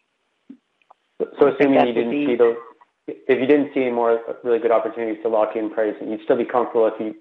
[1.39, 2.57] so assuming you didn't be, see those,
[3.07, 6.37] if you didn't see any more really good opportunities to lock in price, you'd still
[6.37, 7.15] be comfortable if you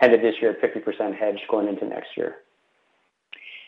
[0.00, 2.36] ended this year at 50% hedge going into next year.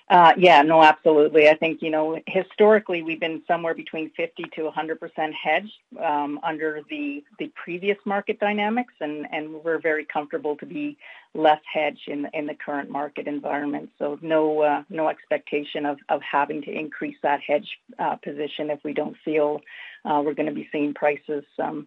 [0.09, 1.49] Uh, yeah, no, absolutely.
[1.49, 6.81] I think, you know, historically we've been somewhere between 50 to 100% hedged um, under
[6.89, 10.97] the, the previous market dynamics, and, and we're very comfortable to be
[11.35, 13.91] less hedged in, in the current market environment.
[13.99, 18.79] So no, uh, no expectation of, of having to increase that hedge uh, position if
[18.85, 19.61] we don't feel
[20.05, 21.85] uh, we're going to be seeing prices, um,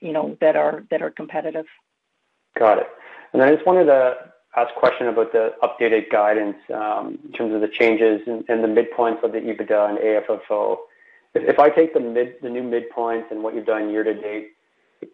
[0.00, 1.66] you know, that are, that are competitive.
[2.56, 2.86] Got it.
[3.32, 7.60] And I just wanted to ask question about the updated guidance um, in terms of
[7.60, 10.78] the changes and the midpoints of the EBITDA and AFFO.
[11.34, 14.48] If I take the new midpoints and what you've done year to date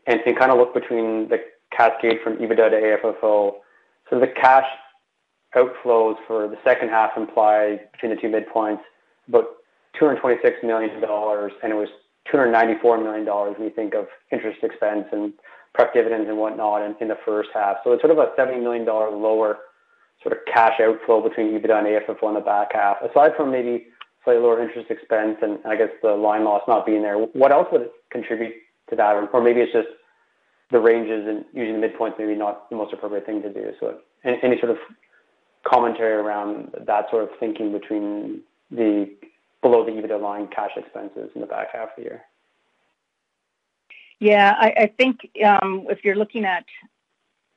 [0.07, 1.39] and kind of look between the
[1.71, 3.57] cascade from EBITDA to AFFO,
[4.09, 4.67] so the cash
[5.55, 8.81] outflows for the second half imply between the two midpoints
[9.29, 9.47] about
[10.01, 11.89] $226 million, and it was
[12.33, 15.33] $294 million when you think of interest expense and
[15.77, 17.77] pref dividends and whatnot in, the first half.
[17.85, 19.59] So it's sort of a $70 million lower
[20.23, 22.97] sort of cash outflow between EBITDA and AFFO in the back half.
[23.03, 23.87] Aside from maybe
[24.25, 27.69] slightly lower interest expense and I guess the line loss not being there, what else
[27.71, 28.55] would contribute
[28.91, 29.29] to that?
[29.33, 29.89] Or, maybe it's just
[30.71, 33.71] the ranges and using the midpoints maybe not the most appropriate thing to do.
[33.79, 34.79] So any sort of
[35.65, 39.15] commentary around that sort of thinking between the
[39.63, 42.23] below the EBITDA line cash expenses in the back half of the year?
[44.19, 46.65] Yeah, I, I think um, if you're looking at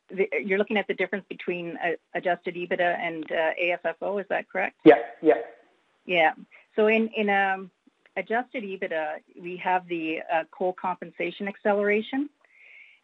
[0.10, 4.20] the, you're looking at the difference between uh, adjusted EBITDA and uh, AFFO.
[4.20, 4.76] Is that correct?
[4.84, 5.36] Yeah, yeah,
[6.06, 6.34] yeah.
[6.76, 7.72] So in in um,
[8.18, 12.30] adjusted EBITDA, we have the uh, coal compensation acceleration,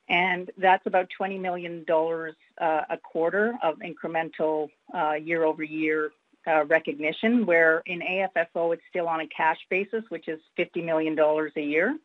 [0.10, 6.12] and that's about twenty million dollars uh, a quarter of incremental uh, year-over-year
[6.48, 7.46] uh, recognition.
[7.46, 11.62] Where in AFFO, it's still on a cash basis, which is fifty million dollars a
[11.62, 11.98] year.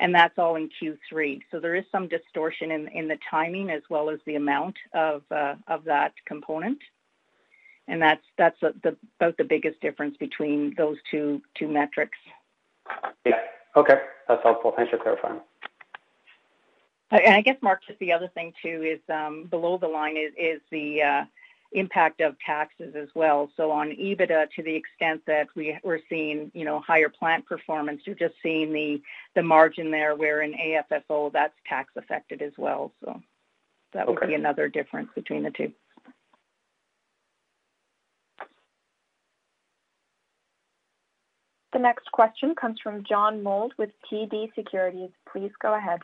[0.00, 1.42] And that's all in Q3.
[1.50, 5.22] So there is some distortion in, in the timing as well as the amount of
[5.30, 6.78] uh, of that component,
[7.86, 12.18] and that's that's a, the, about the biggest difference between those two two metrics.
[13.24, 13.38] Yeah.
[13.76, 13.94] Okay,
[14.26, 14.72] that's helpful.
[14.76, 15.40] Thanks for clarifying.
[17.12, 20.32] And I guess, Mark, just the other thing too is um, below the line is,
[20.38, 21.24] is the uh,
[21.72, 23.50] impact of taxes as well.
[23.56, 28.02] So on EBITDA, to the extent that we, we're seeing, you know, higher plant performance,
[28.04, 29.00] you're just seeing the,
[29.34, 32.92] the margin there, where in AFFO, that's tax affected as well.
[33.04, 33.20] So
[33.92, 34.28] that would Okay.
[34.28, 35.72] be another difference between the two.
[41.72, 45.10] The next question comes from John Mould with TD Securities.
[45.30, 46.00] Please go ahead.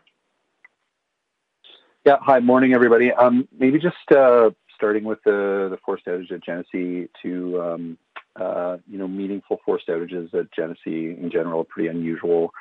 [2.05, 2.19] Yeah.
[2.21, 2.39] Hi.
[2.39, 3.11] Morning, everybody.
[3.13, 7.99] Um, Maybe just uh, starting with the the forced outage at Genesee to, um,
[8.37, 12.53] uh, you know, meaningful forced outages at Genesee in general are pretty unusual.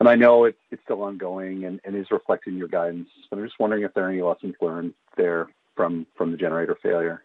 [0.00, 3.38] And I know it's it's still ongoing and and is reflected in your guidance, but
[3.38, 7.22] I'm just wondering if there are any lessons learned there from from the generator failure.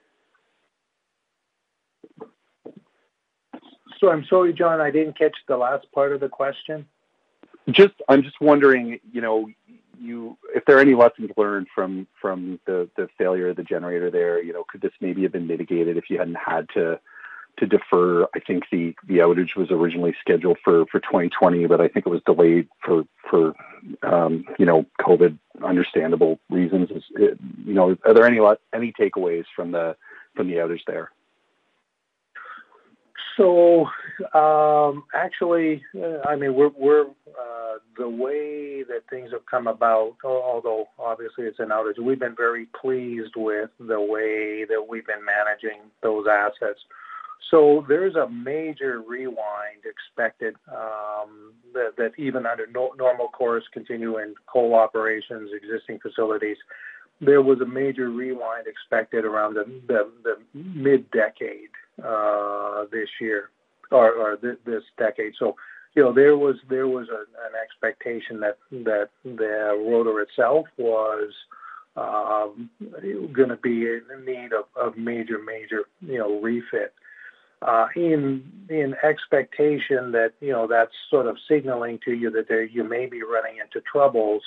[4.00, 6.86] So I'm sorry, John, I didn't catch the last part of the question.
[7.72, 9.50] Just, I'm just wondering, you know,
[10.00, 10.38] you
[10.68, 14.42] there any lessons learned from from the the failure of the generator there.
[14.42, 17.00] You know, could this maybe have been mitigated if you hadn't had to
[17.58, 18.24] to defer?
[18.36, 22.10] I think the the outage was originally scheduled for for 2020, but I think it
[22.10, 23.54] was delayed for for
[24.04, 26.90] um, you know COVID understandable reasons.
[26.92, 28.40] Is it, you know, are there any
[28.74, 29.96] any takeaways from the
[30.36, 31.12] from the outage there?
[33.38, 33.86] So,
[34.34, 40.16] um, actually, uh, I mean, we're, we're uh, the way that things have come about,
[40.24, 45.26] although obviously it's an outage, we've been very pleased with the way that we've been
[45.26, 46.80] managing those assets.
[47.52, 54.34] So there's a major rewind expected um, that, that even under no, normal course continuing
[54.48, 56.58] coal operations, existing facilities,
[57.22, 63.50] there was a major rewind expected around the, the, the mid-decade this year
[63.92, 65.34] or, or th- this decade.
[65.38, 65.56] So,
[65.96, 71.32] you know, there was there was a, an expectation that that the rotor itself was
[71.96, 72.70] um,
[73.34, 76.94] going to be in need of, of major major you know refit.
[77.62, 82.64] Uh, in in expectation that you know that's sort of signaling to you that there,
[82.64, 84.44] you may be running into troubles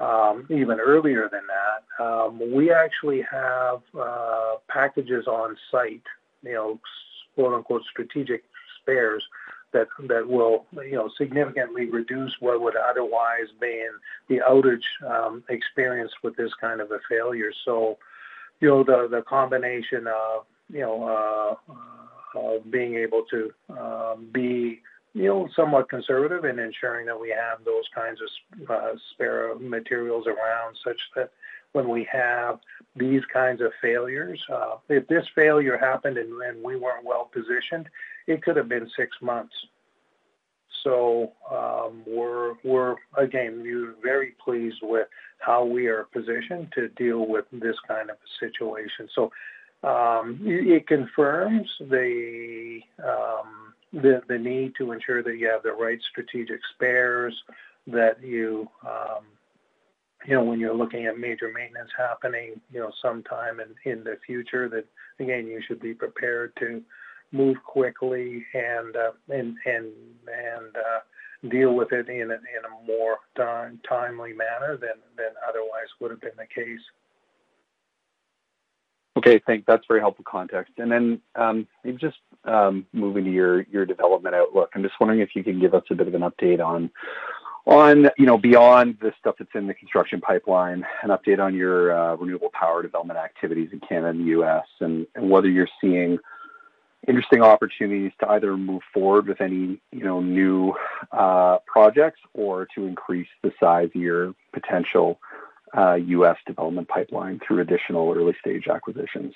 [0.00, 2.04] um, even earlier than that.
[2.04, 6.02] Um, we actually have uh, packages on site
[6.46, 6.80] you know,
[7.34, 8.44] quote unquote strategic
[8.80, 9.22] spares
[9.72, 13.86] that that will you know significantly reduce what would otherwise be
[14.28, 17.52] the outage um, experience with this kind of a failure.
[17.64, 17.98] So,
[18.60, 24.80] you know, the the combination of you know uh, uh, being able to um, be
[25.14, 30.26] you know somewhat conservative in ensuring that we have those kinds of uh, spare materials
[30.26, 31.30] around, such that
[31.76, 32.58] when we have
[32.96, 34.40] these kinds of failures.
[34.50, 37.86] Uh, if this failure happened and, and, we weren't well positioned,
[38.26, 39.54] it could have been six months.
[40.82, 45.06] So um, we're we're again we're very pleased with
[45.38, 49.06] how we are positioned to deal with this kind of a situation.
[49.14, 49.30] So
[49.84, 56.00] um, it confirms the, um, the the need to ensure that you have the right
[56.10, 57.34] strategic spares,
[57.86, 59.24] that you um,
[60.26, 64.18] you know, when you're looking at major maintenance happening, you know, sometime in, in the
[64.26, 64.84] future, that
[65.20, 66.82] again, you should be prepared to
[67.32, 69.92] move quickly and uh, and and
[70.26, 75.30] and uh, deal with it in a, in a more time, timely manner than than
[75.48, 76.80] otherwise would have been the case.
[79.16, 80.74] Okay, thank that's very helpful context.
[80.78, 81.66] And then um,
[81.98, 84.70] just um, moving to your your development outlook.
[84.74, 86.90] I'm just wondering if you can give us a bit of an update on
[87.66, 91.96] on, you know, beyond the stuff that's in the construction pipeline, an update on your
[91.96, 96.18] uh, renewable power development activities in Canada and the U.S., and, whether you're seeing
[97.08, 100.74] interesting opportunities to either move forward with any, you know, new
[101.12, 105.18] uh, projects or to increase the size of your potential
[105.76, 106.36] uh, U.S.
[106.46, 109.34] development pipeline through additional early stage acquisitions.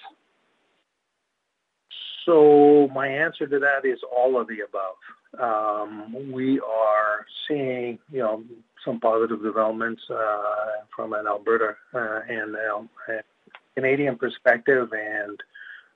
[2.26, 4.96] So my answer to that is all of the above.
[5.38, 8.42] Um, we are seeing, you know,
[8.84, 12.88] some positive developments uh, from an Alberta uh, and um,
[13.74, 15.40] Canadian perspective, and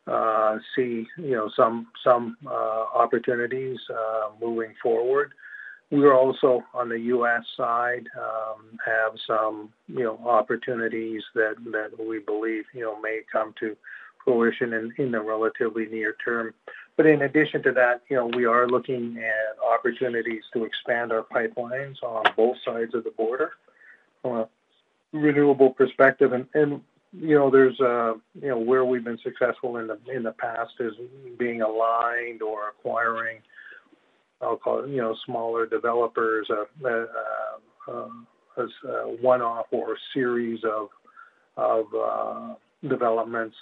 [0.06, 5.32] uh, see, you know, some some uh, opportunities uh, moving forward.
[5.90, 7.42] We are also on the U.S.
[7.56, 13.54] side um, have some, you know, opportunities that that we believe, you know, may come
[13.60, 13.76] to
[14.24, 16.54] fruition in the relatively near term.
[16.96, 21.22] But in addition to that, you know, we are looking at opportunities to expand our
[21.24, 23.52] pipelines on both sides of the border
[24.22, 24.48] from a
[25.12, 26.32] renewable perspective.
[26.32, 26.80] And, and
[27.12, 30.72] you know, there's a, you know, where we've been successful in the, in the past
[30.80, 30.94] is
[31.38, 33.38] being aligned or acquiring,
[34.40, 37.06] I'll call it, you know, smaller developers, uh, uh,
[37.88, 40.88] um, as a one-off or a series of,
[41.56, 42.54] of uh,
[42.88, 43.56] developments.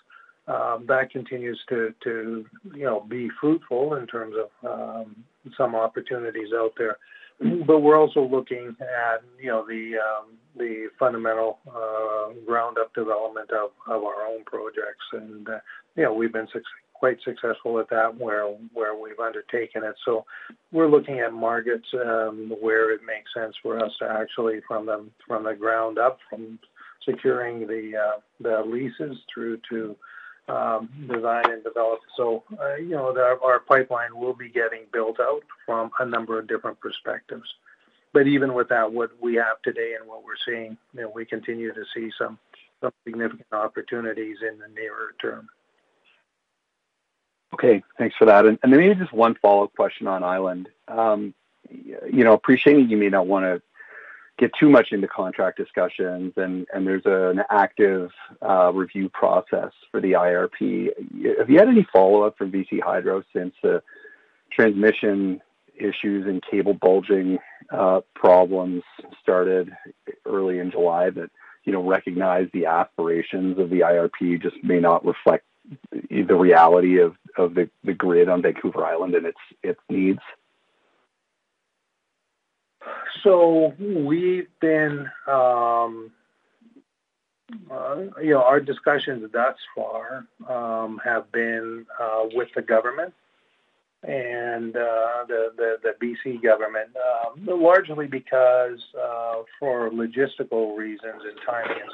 [0.49, 5.17] Um, that continues to, to, you know, be fruitful in terms of um,
[5.57, 6.97] some opportunities out there.
[7.67, 13.51] But we're also looking at, you know, the um, the fundamental uh, ground up development
[13.51, 15.05] of, of our own projects.
[15.13, 15.59] And, uh,
[15.97, 16.49] you know, we've been
[16.95, 19.95] quite successful at that where, where we've undertaken it.
[20.05, 20.25] So
[20.71, 25.07] we're looking at markets um, where it makes sense for us to actually from the,
[25.27, 26.59] from the ground up, from
[27.05, 29.97] securing the, uh, the leases through to
[30.53, 32.01] um, design and develop.
[32.17, 36.47] So, uh, you know, our pipeline will be getting built out from a number of
[36.47, 37.49] different perspectives
[38.13, 41.25] but even with that, what we have today and what we're seeing, you know, we
[41.25, 42.39] continue to see some
[43.05, 45.49] significant opportunities in the nearer term.
[47.55, 48.47] Okay, thanks for that.
[48.47, 50.69] And, maybe just one follow-up question on Island.
[50.89, 51.35] Um,
[51.71, 53.63] you know, appreciating you may not want to
[54.43, 58.11] get too much into contract discussions, and, and there's an active
[58.43, 60.89] uh, review process for the IRP.
[61.39, 63.83] Have you had any follow-up from BC Hydro since the
[64.51, 65.41] transmission
[65.77, 67.39] issues and cable bulging
[67.73, 68.83] uh, problems
[69.23, 69.71] started
[70.27, 71.31] early in July that
[71.65, 75.45] you know recognize the aspirations of the IRP just may not reflect
[76.11, 80.21] the reality of, of the, the grid on Vancouver Island and its its needs?
[83.23, 86.11] So we've been, um,
[87.71, 93.15] uh, you know, our discussions thus far um, have been uh, with the government
[94.03, 101.39] and uh, the, the, the BC government, um, largely because uh, for logistical reasons and
[101.47, 101.89] timing,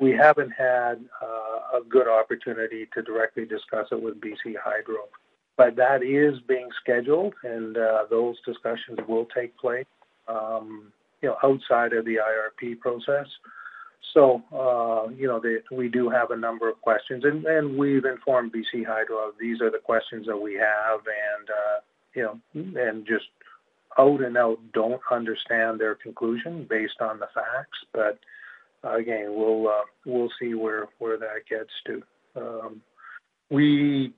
[0.00, 5.08] we haven't had uh, a good opportunity to directly discuss it with BC Hydro.
[5.56, 9.86] But that is being scheduled, and uh, those discussions will take place,
[10.28, 13.26] um, you know, outside of the IRP process.
[14.12, 18.04] So, uh, you know, they, we do have a number of questions, and, and we've
[18.04, 21.80] informed BC Hydro of these are the questions that we have, and uh,
[22.14, 23.24] you know, and just
[23.98, 27.78] out and out don't understand their conclusion based on the facts.
[27.92, 28.18] But
[28.88, 32.02] again, we'll uh, we'll see where where that gets to.
[32.36, 32.82] Um,
[33.50, 34.12] we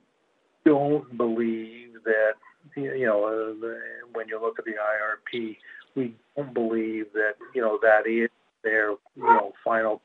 [0.65, 2.33] don't believe that
[2.75, 3.67] you know uh,
[4.13, 5.57] when you look at the IRP,
[5.97, 8.29] we don't believe that you know that is
[8.63, 10.01] their you know final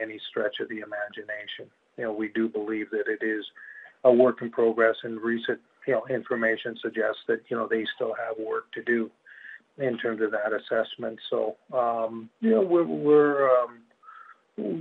[0.00, 1.70] any stretch of the imagination.
[1.98, 3.44] You know, we do believe that it is
[4.04, 8.14] a work in progress, and recent you know information suggests that you know they still
[8.14, 9.10] have work to do
[9.78, 11.18] in terms of that assessment.
[11.28, 13.82] So um, you know we're, we're um,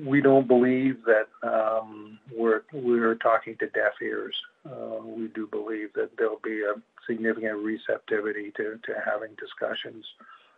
[0.06, 4.36] we don't believe that um, we're we're talking to deaf ears.
[4.66, 6.80] Uh, we do believe that there'll be a
[7.10, 10.06] significant receptivity to, to having discussions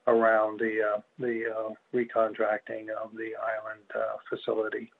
[0.07, 4.91] around the uh, the uh, recontracting of the island uh, facility.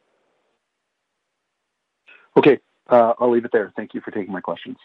[2.38, 3.74] Okay, uh, I'll leave it there.
[3.76, 4.78] Thank you for taking my questions.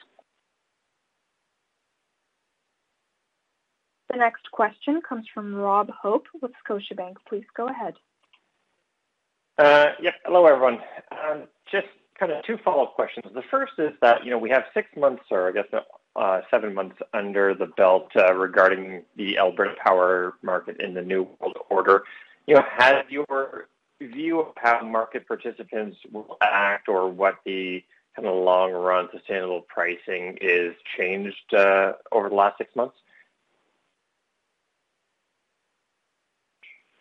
[4.11, 7.17] The next question comes from Rob Hope with Scotiabank.
[7.29, 7.95] Please go ahead.
[9.59, 10.79] Uh, yeah, hello everyone.
[11.11, 11.87] Um, just
[12.19, 13.27] kind of two follow-up questions.
[13.35, 15.67] The first is that you know we have six months, or I guess
[16.17, 21.29] uh, seven months under the belt uh, regarding the Alberta power market in the New
[21.41, 22.05] World Order.
[22.47, 23.69] You know, has your
[24.01, 27.83] view of how market participants will act or what the
[28.14, 32.97] kind of long-run sustainable pricing is changed uh, over the last six months?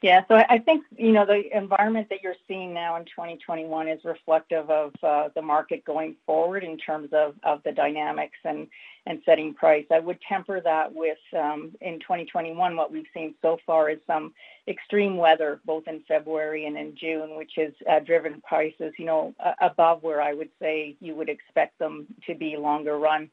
[0.05, 3.99] Yeah, so I think you know the environment that you're seeing now in 2021 is
[4.05, 8.67] reflective of uh, the market going forward in terms of, of the dynamics and
[9.07, 9.85] and setting price.
[9.91, 14.31] I would temper that with um, in 2021 what we've seen so far is some
[14.67, 19.33] extreme weather both in February and in June, which has uh, driven prices you know
[19.59, 23.27] above where I would say you would expect them to be longer run.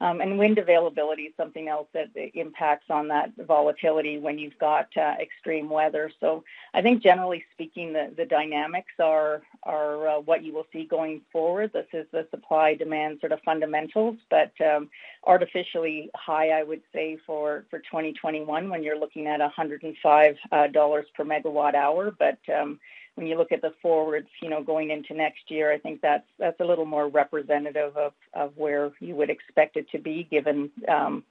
[0.00, 4.88] Um, and wind availability is something else that impacts on that volatility when you've got
[4.96, 6.10] uh, extreme weather.
[6.20, 10.84] So I think generally speaking, the, the dynamics are are uh, what you will see
[10.84, 11.72] going forward.
[11.72, 14.88] This is the supply demand sort of fundamentals, but um,
[15.24, 21.06] artificially high, I would say for for 2021 when you're looking at 105 uh, dollars
[21.16, 22.12] per megawatt hour.
[22.16, 22.78] But um,
[23.18, 26.26] when you look at the forwards, you know, going into next year, I think that's
[26.38, 30.70] that's a little more representative of of where you would expect it to be, given
[30.86, 31.24] um,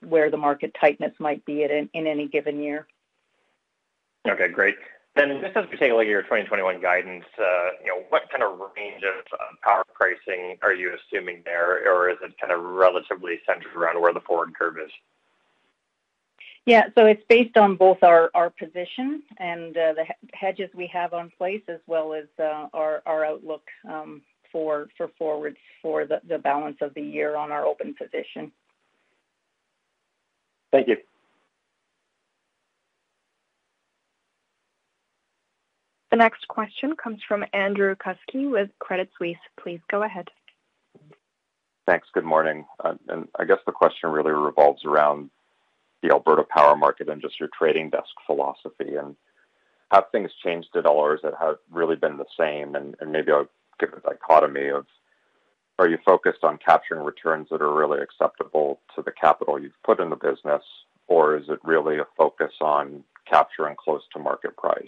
[0.00, 2.88] where the market tightness might be at in, in any given year.
[4.28, 4.74] Okay, great.
[5.14, 8.22] Then just as we take a look at your 2021 guidance, uh, you know, what
[8.28, 12.52] kind of range of uh, power pricing are you assuming there, or is it kind
[12.52, 14.90] of relatively centered around where the forward curve is?
[16.64, 21.12] Yeah, so it's based on both our, our position and uh, the hedges we have
[21.12, 26.20] on place, as well as uh, our, our outlook um, for for forwards for the,
[26.28, 28.52] the balance of the year on our open position.
[30.70, 30.96] Thank you.
[36.12, 39.36] The next question comes from Andrew Kuske with Credit Suisse.
[39.58, 40.28] Please go ahead.
[41.86, 42.06] Thanks.
[42.12, 42.66] Good morning.
[42.84, 45.30] Uh, and I guess the question really revolves around
[46.02, 49.16] the Alberta power market and just your trading desk philosophy and
[49.92, 52.74] have things changed at all or has it have really been the same?
[52.74, 53.48] And, and maybe I'll
[53.78, 54.86] give a dichotomy of
[55.78, 60.00] are you focused on capturing returns that are really acceptable to the capital you've put
[60.00, 60.62] in the business,
[61.08, 64.84] or is it really a focus on capturing close to market price?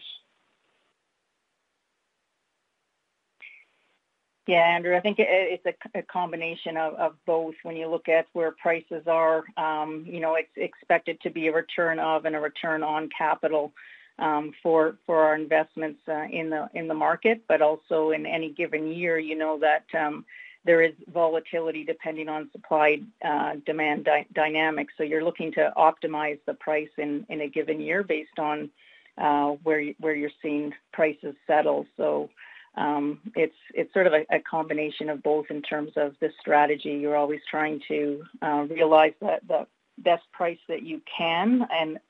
[4.47, 5.65] Yeah, Andrew, I think it's
[5.95, 7.55] a, combination of, both.
[7.63, 11.53] When you look at where prices are, um, you know, it's expected to be a
[11.53, 13.73] return of and a return on capital
[14.19, 18.51] um, for for our investments uh, in the in the market, but also in any
[18.51, 20.27] given year, you know that um,
[20.67, 24.93] there is volatility depending on supply uh, demand dy- dynamics.
[24.99, 28.71] So you're looking to optimize the price in in a given year based on
[29.17, 31.87] uh, where you're seeing prices settle.
[31.97, 32.29] So
[32.77, 36.91] um, it's it's sort of a, a, combination of both in terms of the strategy.
[36.91, 39.67] You're always trying to uh, realize that the
[39.99, 42.01] best price that you can, and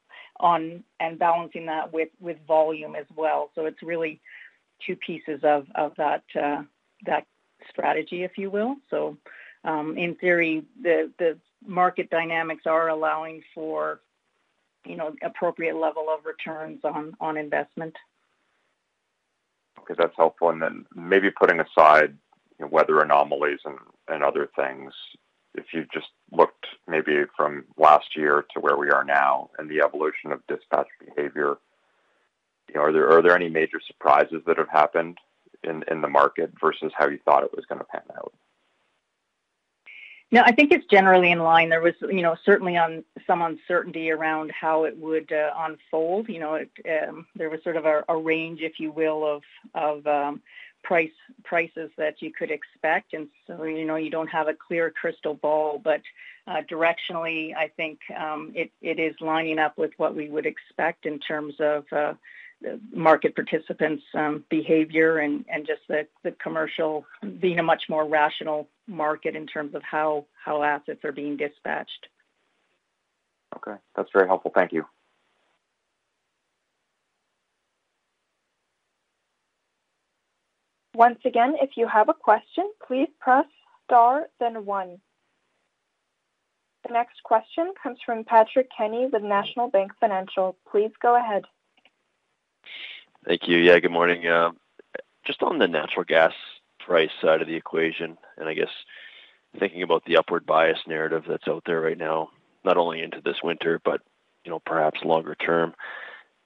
[0.41, 3.51] on and balancing that with with volume as well.
[3.55, 4.21] So it's really
[4.87, 6.63] two pieces of of that uh,
[7.05, 7.27] that
[7.69, 8.77] strategy, if you will.
[8.91, 9.19] So
[9.65, 14.01] um, in theory, the the market dynamics are allowing for
[14.87, 17.95] you know appropriate level of returns on on investment.
[19.85, 20.51] Okay, that's helpful.
[20.51, 22.17] And then maybe putting aside
[22.59, 23.77] you know, weather anomalies and,
[24.09, 24.93] and other things,
[25.55, 29.81] if you just looked maybe from last year to where we are now and the
[29.81, 31.59] evolution of dispatch behavior,
[32.69, 35.19] you know, are there are there any major surprises that have happened
[35.63, 38.33] in, in the market versus how you thought it was going to pan out?
[40.35, 41.69] No, I think it's generally in line.
[41.69, 46.29] There was, you know, certainly on some uncertainty around how it would uh, unfold.
[46.29, 49.43] You know, it, um, there was sort of a, a, range, if you will, of
[49.77, 50.43] of um,
[50.83, 51.13] price
[51.45, 55.35] prices that you could expect, and so you know you don't have a clear crystal
[55.35, 56.03] ball, but
[56.49, 61.07] uh, directionally, I think um, it it is lining up with what we would expect
[61.07, 61.85] in terms of.
[61.93, 62.15] Uh,
[62.93, 67.05] market participants' um, behavior and, and just the, the commercial
[67.41, 72.09] being a much more rational market in terms of how, how assets are being dispatched.
[73.57, 74.51] Okay, that's very helpful.
[74.55, 74.85] Thank you.
[80.95, 83.47] Once again, if you have a question, please press
[83.85, 84.99] star, then one.
[86.87, 90.57] The next question comes from Patrick Kenny with National Bank Financial.
[90.71, 91.45] Please go ahead.
[93.27, 93.59] Thank you.
[93.59, 94.27] Yeah, good morning.
[94.27, 94.53] Uh,
[95.25, 96.33] just on the natural gas
[96.79, 98.69] price side of the equation, and I guess
[99.59, 102.31] thinking about the upward bias narrative that's out there right now,
[102.65, 104.03] not only into this winter, but
[104.45, 105.75] you know perhaps longer term.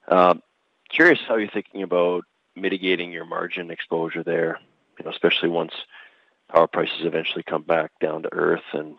[0.07, 0.41] Um,
[0.89, 2.23] curious how you're thinking about
[2.55, 4.59] mitigating your margin exposure there,
[4.97, 5.73] you know, especially once
[6.49, 8.97] power prices eventually come back down to earth and you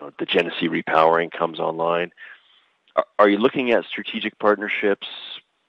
[0.00, 2.10] know, the Genesee repowering comes online.
[3.18, 5.06] Are you looking at strategic partnerships,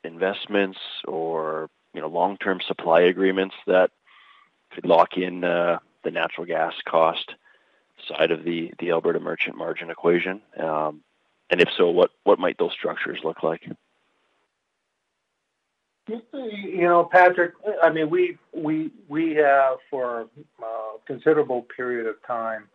[0.04, 3.92] investments or you know long-term supply agreements that
[4.72, 7.34] could lock in uh, the natural gas cost
[8.08, 10.42] side of the the Alberta merchant margin equation?
[10.60, 11.02] Um,
[11.50, 13.62] and if so, what what might those structures look like?
[16.08, 17.54] You know, Patrick.
[17.84, 20.22] I mean, we we we have for
[20.62, 22.68] a considerable period of time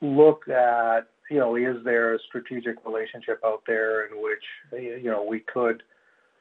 [0.00, 4.42] looked at you know is there a strategic relationship out there in which
[4.72, 5.82] you know we could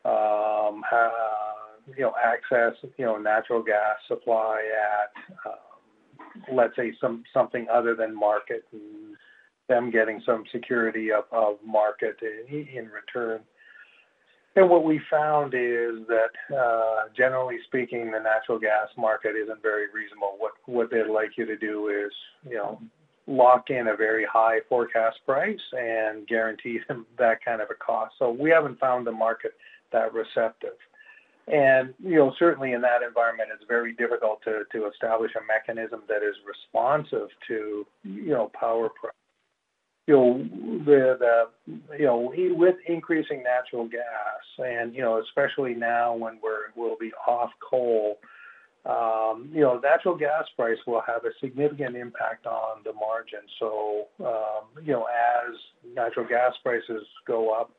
[0.06, 0.84] um,
[1.98, 7.96] you know, access, you know, natural gas supply at, um, let's say, some something other
[7.96, 9.16] than market, and
[9.68, 13.42] them getting some security of, of market in, in return.
[14.56, 19.86] And what we found is that, uh, generally speaking, the natural gas market isn't very
[19.94, 20.36] reasonable.
[20.38, 22.12] What what they'd like you to do is,
[22.50, 22.82] you know,
[23.28, 28.16] lock in a very high forecast price and guarantee them that kind of a cost.
[28.18, 29.54] So we haven't found the market
[29.92, 30.78] that receptive.
[31.52, 36.04] And you know, certainly in that environment, it's very difficult to, to establish a mechanism
[36.08, 39.14] that is responsive to you know power price.
[40.06, 40.38] You know,
[40.86, 46.70] the, the you know with increasing natural gas, and you know especially now when we're
[46.76, 48.20] we'll be off coal,
[48.86, 53.42] um, you know natural gas price will have a significant impact on the margin.
[53.60, 55.56] So um, you know as
[55.96, 57.72] natural gas prices go up,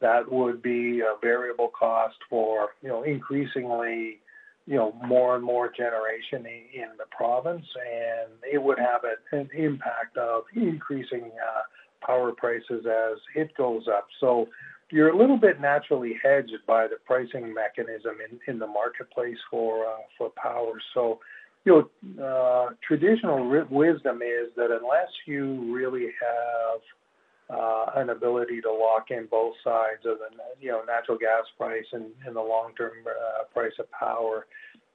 [0.00, 4.18] that would be a variable cost for, you know, increasingly,
[4.66, 10.16] you know, more and more generation in the province, and it would have an impact
[10.16, 14.06] of increasing uh, power prices as it goes up.
[14.20, 14.48] So
[14.90, 19.84] you're a little bit naturally hedged by the pricing mechanism in in the marketplace for
[19.86, 20.80] uh, power.
[20.92, 21.20] So,
[21.64, 21.88] you
[22.18, 26.80] know, uh, traditional wisdom is that unless you really have
[27.50, 30.28] an ability to lock in both sides of the
[30.60, 34.46] you know natural gas price and, the long-term uh, price of power,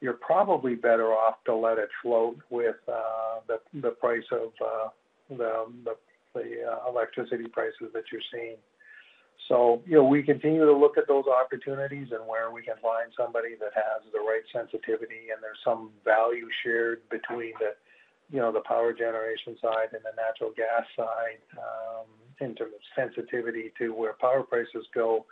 [0.01, 4.89] you're probably better off to let it float with uh, the the price of uh,
[5.35, 5.93] the
[6.35, 8.57] uh, electricity prices that you're seeing.
[9.47, 13.11] So you know we continue to look at those opportunities and where we can find
[13.17, 17.73] somebody that has the right sensitivity and there's some value shared between the
[18.31, 21.41] you know the power generation side and the natural gas side.
[21.57, 22.05] Um,
[22.41, 25.25] in terms of sensitivity to where power prices go,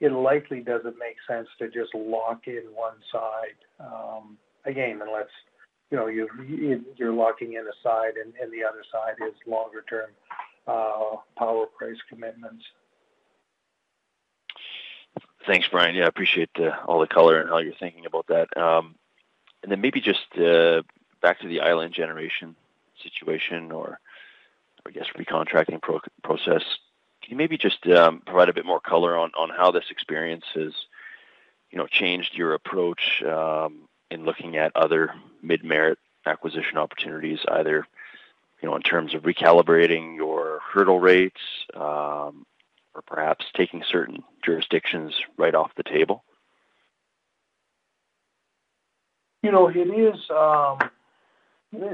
[0.00, 3.58] it likely doesn't make sense to just lock in one side.
[3.80, 5.28] Um, again, unless
[5.90, 6.28] you know you
[6.96, 10.10] you're locking in a side and, and the other side is longer term
[10.66, 12.64] uh, power price commitments.
[15.46, 15.94] Thanks, Brian.
[15.94, 18.56] Yeah, I appreciate uh, all the color and how you're thinking about that.
[18.56, 18.94] Um,
[19.62, 20.82] and then maybe just uh,
[21.24, 22.54] back to the island generation
[23.02, 23.98] situation, or
[24.86, 26.62] I guess, recontracting pro- process.
[27.22, 30.44] Can you maybe just um, provide a bit more color on, on how this experience
[30.54, 30.74] has,
[31.70, 37.86] you know, changed your approach um, in looking at other mid-merit acquisition opportunities, either,
[38.60, 41.40] you know, in terms of recalibrating your hurdle rates,
[41.74, 42.44] um,
[42.94, 46.22] or perhaps taking certain jurisdictions right off the table?
[49.42, 50.20] You know, it is.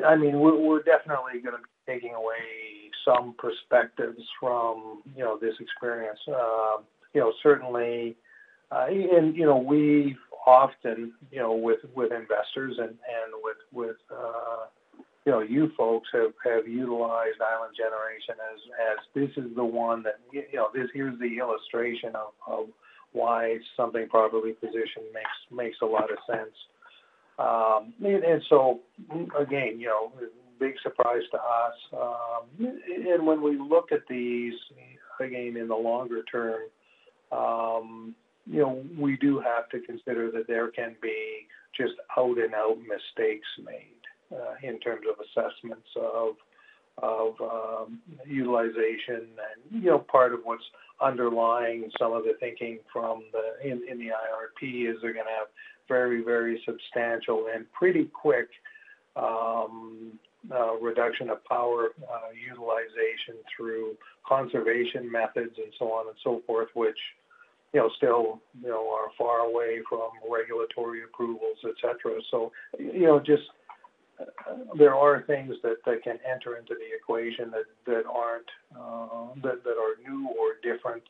[0.04, 5.38] I mean, we're, we're definitely going to be taking away some perspectives from you know
[5.38, 6.18] this experience.
[6.28, 6.82] Uh,
[7.14, 8.16] you know, certainly,
[8.70, 10.16] uh, and you know, we
[10.46, 14.66] often you know with with investors and and with with uh,
[15.26, 18.60] you know you folks have have utilized island generation as
[18.92, 22.66] as this is the one that you know this here's the illustration of, of
[23.12, 26.54] why something properly positioned makes makes a lot of sense.
[27.40, 28.80] Um, and, and so
[29.38, 30.12] again, you know,
[30.58, 31.74] big surprise to us.
[31.92, 32.66] Um,
[33.06, 34.54] and when we look at these,
[35.18, 36.60] again, in the longer term,
[37.32, 38.14] um,
[38.46, 42.76] you know, we do have to consider that there can be just out and out
[42.78, 44.00] mistakes made
[44.32, 46.34] uh, in terms of assessments of
[47.02, 50.64] of um, utilization and you know part of what's
[51.00, 55.38] underlying some of the thinking from the in, in the IRP is they're going to
[55.38, 55.48] have
[55.96, 58.48] very very substantial and pretty quick
[59.16, 60.12] um,
[60.50, 63.94] uh, reduction of power uh, utilization through
[64.26, 66.96] conservation methods and so on and so forth, which
[67.72, 72.18] you know still you know are far away from regulatory approvals, et cetera.
[72.30, 73.42] So you know just
[74.20, 74.24] uh,
[74.78, 79.62] there are things that, that can enter into the equation that that aren't uh, that
[79.64, 81.02] that are new or different.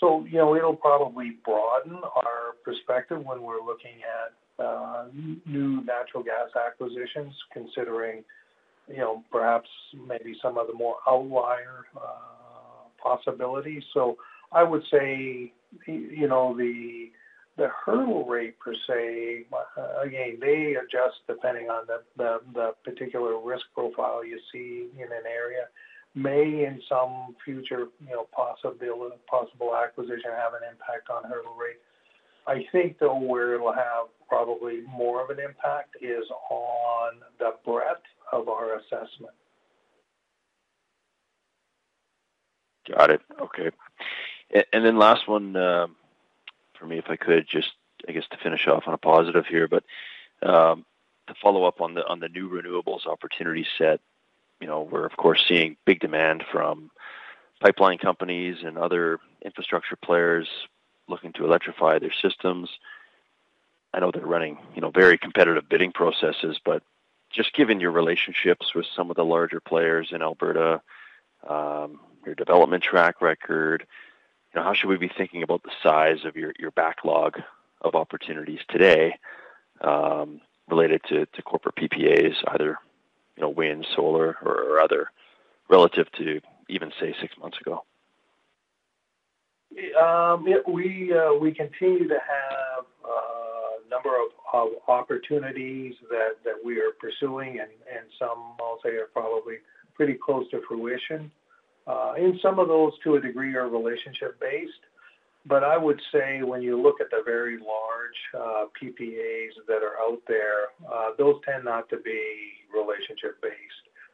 [0.00, 5.06] So you know it'll probably broaden our perspective when we're looking at uh,
[5.46, 8.24] new natural gas acquisitions, considering
[8.90, 9.68] you know, perhaps
[10.06, 13.82] maybe some of the more outlier uh, possibilities.
[13.94, 14.16] So
[14.52, 15.52] I would say,
[15.86, 17.10] you know, the
[17.56, 23.38] the hurdle rate per se, uh, again, they adjust depending on the, the, the particular
[23.38, 25.64] risk profile you see in an area.
[26.14, 31.78] May in some future, you know, possible possible acquisition have an impact on hurdle rate.
[32.46, 38.02] I think though where it'll have probably more of an impact is on the breadth
[38.32, 39.34] of our assessment.
[42.88, 43.20] Got it.
[43.40, 43.70] Okay.
[44.72, 45.94] And then last one um,
[46.78, 47.70] for me, if I could, just
[48.08, 49.84] I guess to finish off on a positive here, but
[50.42, 50.84] um,
[51.28, 54.00] to follow up on the on the new renewables opportunity set,
[54.60, 56.90] you know, we're of course seeing big demand from
[57.60, 60.48] pipeline companies and other infrastructure players
[61.08, 62.68] looking to electrify their systems.
[63.92, 66.82] I know they're running, you know, very competitive bidding processes, but
[67.30, 70.80] just given your relationships with some of the larger players in Alberta,
[71.48, 73.86] um, your development track record,
[74.52, 77.40] you know, how should we be thinking about the size of your, your backlog
[77.82, 79.16] of opportunities today
[79.80, 82.78] um, related to, to corporate PPAs, either
[83.36, 85.10] you know wind, solar, or, or other,
[85.68, 87.84] relative to even say six months ago?
[90.00, 96.42] Um, yeah, we uh, we continue to have uh, a number of, of opportunities that,
[96.44, 99.56] that we are pursuing, and, and some I'll say are probably
[99.94, 101.30] pretty close to fruition.
[101.86, 104.72] Uh, and some of those, to a degree, are relationship based.
[105.46, 109.96] But I would say when you look at the very large uh, PPAs that are
[110.00, 112.22] out there, uh, those tend not to be
[112.72, 113.56] relationship based.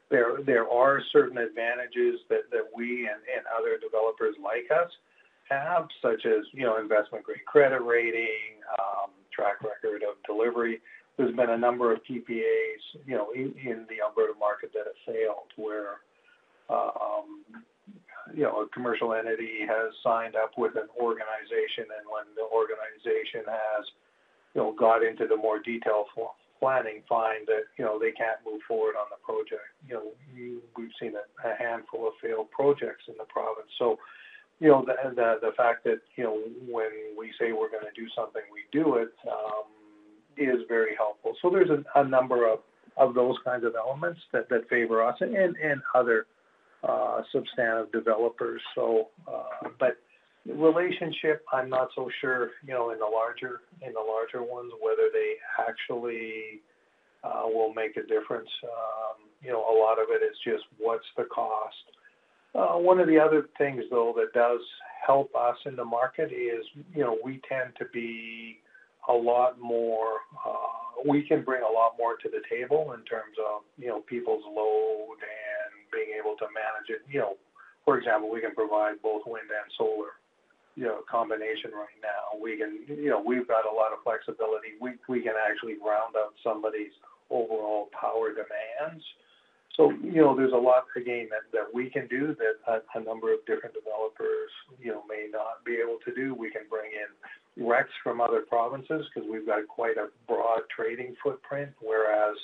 [0.09, 4.91] There, there are certain advantages that, we and, other developers like us
[5.49, 10.81] have, such as you know investment grade credit rating, um, track record of delivery.
[11.16, 15.51] There's been a number of PPAs, you know, in, the Alberta market that have failed,
[15.57, 16.03] where
[16.68, 17.43] um,
[18.35, 23.45] you know a commercial entity has signed up with an organization, and when the organization
[23.47, 23.85] has
[24.55, 26.07] you know got into the more detailed
[26.59, 29.70] planning, find that you know they can't move forward on the project.
[29.87, 30.07] You know,
[30.77, 33.99] we've seen a, a handful of failed projects in the province, so
[34.61, 38.01] you know, the, the, the fact that, you know, when we say we're going to
[38.01, 39.64] do something, we do it, um,
[40.37, 41.35] is very helpful.
[41.43, 42.61] So there's a, a number of,
[42.97, 46.27] of those kinds of elements that, that favor us and, and other
[47.33, 48.61] substantive developers.
[48.74, 49.97] So, uh, but
[50.47, 55.09] relationship, I'm not so sure, you know, in the larger, in the larger ones, whether
[55.12, 55.35] they
[55.68, 56.61] actually
[57.24, 58.51] uh, will make a difference.
[58.64, 61.74] Um, you know, a lot of it is just what's the cost
[62.57, 64.61] uh, one of the other things, though, that does
[65.07, 66.64] help us in the market is,
[66.95, 68.59] you know, we tend to be
[69.09, 73.37] a lot more, uh, we can bring a lot more to the table in terms
[73.39, 75.46] of, you know, people's load and
[75.93, 77.03] being able to manage it.
[77.09, 77.32] You know,
[77.84, 80.18] for example, we can provide both wind and solar,
[80.74, 82.39] you know, combination right now.
[82.39, 84.78] We can, you know, we've got a lot of flexibility.
[84.80, 86.95] We, we can actually round out somebody's
[87.30, 89.03] overall power demands
[89.76, 93.03] so, you know, there's a lot, again, that, that we can do that a, a
[93.03, 96.34] number of different developers, you know, may not be able to do.
[96.34, 101.14] We can bring in RECs from other provinces because we've got quite a broad trading
[101.22, 102.37] footprint, whereas,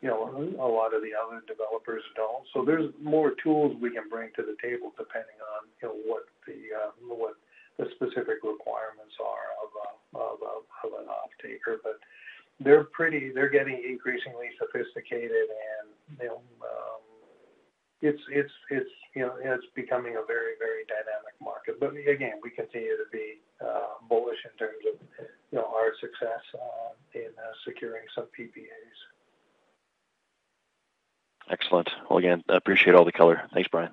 [0.00, 2.46] you know, a lot of the other developers don't.
[2.54, 6.30] So there's more tools we can bring to the table depending on, you know, what
[6.46, 7.34] the, uh, what
[7.78, 9.88] the specific requirements are of, a,
[10.18, 10.54] of, a,
[10.86, 11.82] of an off-taker.
[11.82, 11.98] But,
[12.60, 15.86] they're pretty they're getting increasingly sophisticated and
[16.20, 17.02] you know um,
[18.02, 22.50] it's it's it's you know it's becoming a very very dynamic market but again we
[22.50, 24.98] continue to be uh, bullish in terms of
[25.50, 28.98] you know our success uh, in uh, securing some PPAs
[31.50, 33.92] excellent well again I appreciate all the color thanks Brian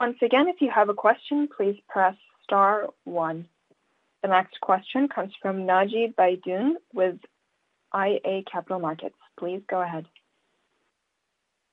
[0.00, 3.46] once again if you have a question please press star one
[4.22, 7.18] the next question comes from Naji Baydoun with
[7.94, 9.16] iA Capital Markets.
[9.38, 10.06] Please go ahead.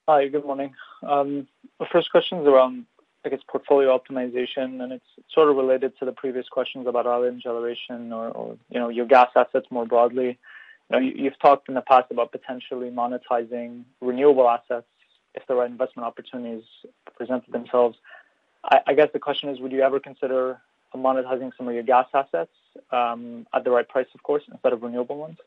[0.07, 0.73] Hi, good morning.
[1.03, 1.47] Um,
[1.79, 2.85] the first question is around,
[3.23, 7.41] I guess, portfolio optimization, and it's sort of related to the previous questions about island
[7.43, 10.39] generation or, or you know, your gas assets more broadly.
[10.89, 14.87] Know, you, have talked in the past about potentially monetizing renewable assets
[15.35, 16.63] if the right investment opportunities
[17.15, 17.97] presented themselves.
[18.63, 20.59] I, I guess the question is, would you ever consider
[20.95, 22.51] monetizing some of your gas assets
[22.91, 25.37] um, at the right price, of course, instead of renewable ones?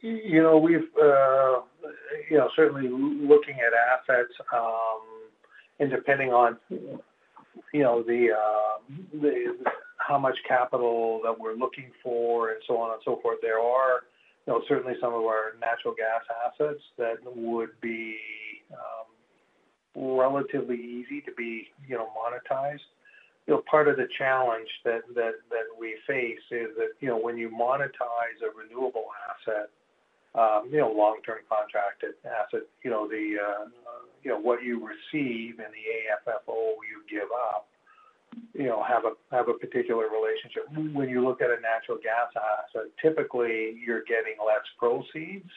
[0.00, 1.60] You know, we've, uh,
[2.30, 5.02] you know, certainly looking at assets, um,
[5.78, 9.54] and depending on, you know, the, uh, the
[10.06, 14.04] how much capital that we're looking for and so on and so forth, there are,
[14.46, 18.16] you know, certainly some of our natural gas assets that would be
[18.72, 22.86] um, relatively easy to be, you know, monetized.
[23.46, 27.18] You know, part of the challenge that, that, that we face is that, you know,
[27.18, 29.70] when you monetize a renewable asset,
[30.34, 33.64] um, you know, long-term contracted asset, you know, the, uh,
[34.22, 37.68] you know, what you receive in the AFFO you give up,
[38.54, 40.64] you know, have a have a particular relationship.
[40.92, 45.50] When you look at a natural gas asset, typically you're getting less proceeds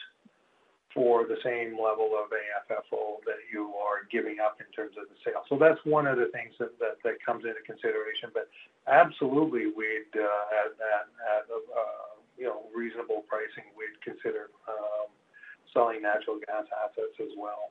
[0.92, 5.14] for the same level of AFFO that you are giving up in terms of the
[5.24, 5.46] sale.
[5.48, 8.34] So that's one of the things that, that, that comes into consideration.
[8.34, 8.50] But
[8.90, 15.08] absolutely, we'd uh, at, at, at uh, you know reasonable pricing, we'd consider um,
[15.72, 17.70] selling natural gas assets as well.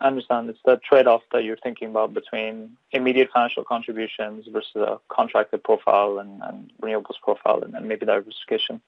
[0.00, 4.98] I understand it's the trade-off that you're thinking about between immediate financial contributions versus a
[5.08, 8.80] contracted profile and, and renewables profile, and, and maybe diversification.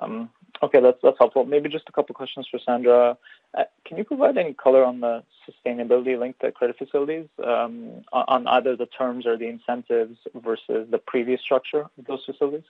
[0.00, 0.30] Um,
[0.62, 1.44] Okay, that's that's helpful.
[1.44, 3.16] Maybe just a couple questions for Sandra.
[3.56, 8.46] Uh, can you provide any color on the sustainability linked to credit facilities um, on
[8.46, 12.62] either the terms or the incentives versus the previous structure of those facilities?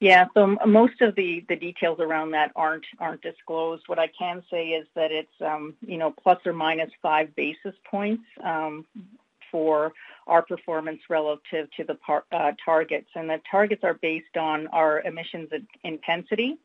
[0.00, 3.82] Yeah, so most of the, the details around that aren't aren't disclosed.
[3.86, 7.74] What I can say is that it's um, you know plus or minus five basis
[7.90, 8.86] points um,
[9.52, 9.92] for
[10.26, 15.02] our performance relative to the par- uh, targets, and the targets are based on our
[15.02, 15.50] emissions
[15.84, 16.56] intensity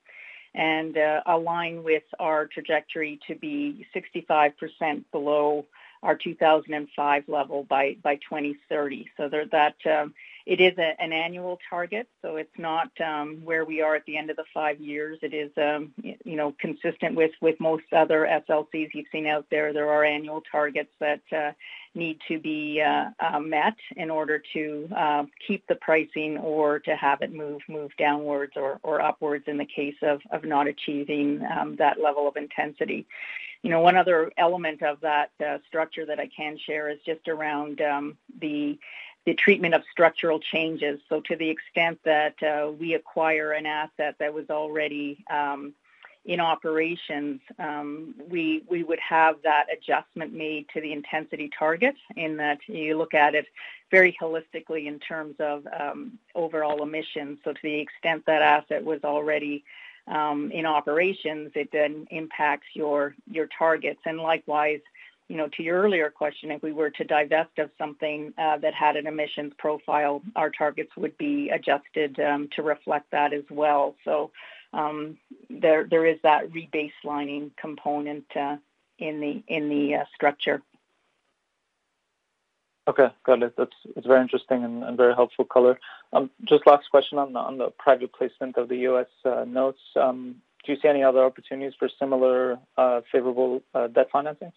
[0.54, 4.54] and uh, align with our trajectory to be 65%
[5.12, 5.66] below
[6.06, 9.10] our 2005 level by by 2030.
[9.18, 10.14] So there, that um,
[10.45, 14.16] it is a, an annual target, so it's not um, where we are at the
[14.16, 15.18] end of the five years.
[15.24, 19.74] It is, um, you know, consistent with with most other SLCs you've seen out there.
[19.74, 21.51] There are annual targets that uh,
[21.95, 26.95] need to be uh, uh, met in order to uh, keep the pricing or to
[26.95, 31.41] have it move move downwards or, or upwards in the case of of not achieving
[31.58, 33.08] um, that level of intensity.
[33.66, 37.28] You know, one other element of that uh, structure that I can share is just
[37.28, 38.78] around um, the
[39.26, 40.99] the treatment of structural changes.
[41.09, 45.74] So to the extent that uh, we acquire an asset that was already um,
[46.26, 52.38] in operations, um, we we would have that adjustment made to the intensity target in
[52.38, 53.47] that you look at it
[53.89, 57.39] very holistically in terms of um, overall emissions.
[57.43, 59.63] So to the extent that asset was already
[60.08, 63.99] um, in operations, it then impacts your your targets.
[64.06, 64.82] And likewise,
[65.28, 68.74] you know, to your earlier question, if we were to divest of something uh, that
[68.74, 73.95] had an emissions profile, our targets would be adjusted um, to reflect that as well.
[74.06, 74.32] So
[74.74, 75.18] um,
[75.49, 78.58] there there is that rebaselining component uh,
[78.99, 80.62] in the in the uh, structure.
[82.88, 83.54] Okay, got it.
[83.58, 85.80] That's it's very interesting and, very helpful color.
[86.14, 89.08] Um, just last question on the on the private placement of the U.S.
[89.24, 89.80] Uh, notes.
[89.96, 94.54] Um, do you see any other opportunities for similar uh, favorable uh, debt financings?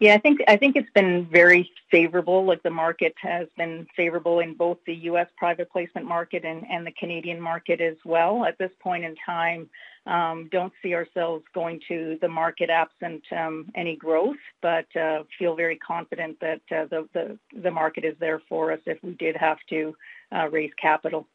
[0.00, 2.44] Yeah, I think I think it's been very favorable.
[2.44, 5.26] Like the market has been favorable in both the U.S.
[5.36, 8.44] private placement market and, and the Canadian market as well.
[8.44, 9.68] At this point in time,
[10.06, 15.56] um, don't see ourselves going to the market absent um, any growth, but uh, feel
[15.56, 19.36] very confident that uh, the, the the market is there for us if we did
[19.36, 19.96] have to
[20.30, 21.26] uh, raise capital.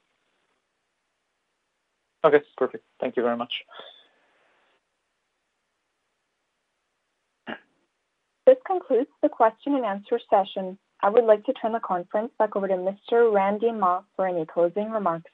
[2.23, 2.85] Okay, perfect.
[3.01, 3.65] Thank you very much.
[8.45, 10.77] This concludes the question and answer session.
[11.01, 13.31] I would like to turn the conference back over to Mr.
[13.33, 15.31] Randy Mah for any closing remarks.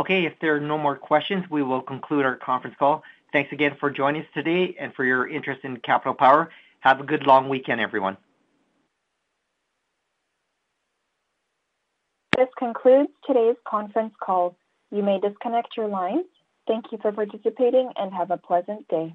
[0.00, 3.02] Okay, if there are no more questions, we will conclude our conference call.
[3.32, 6.50] Thanks again for joining us today and for your interest in Capital Power.
[6.80, 8.16] Have a good long weekend, everyone.
[12.36, 14.56] This concludes today's conference call.
[14.90, 16.24] You may disconnect your lines.
[16.66, 19.14] Thank you for participating and have a pleasant day.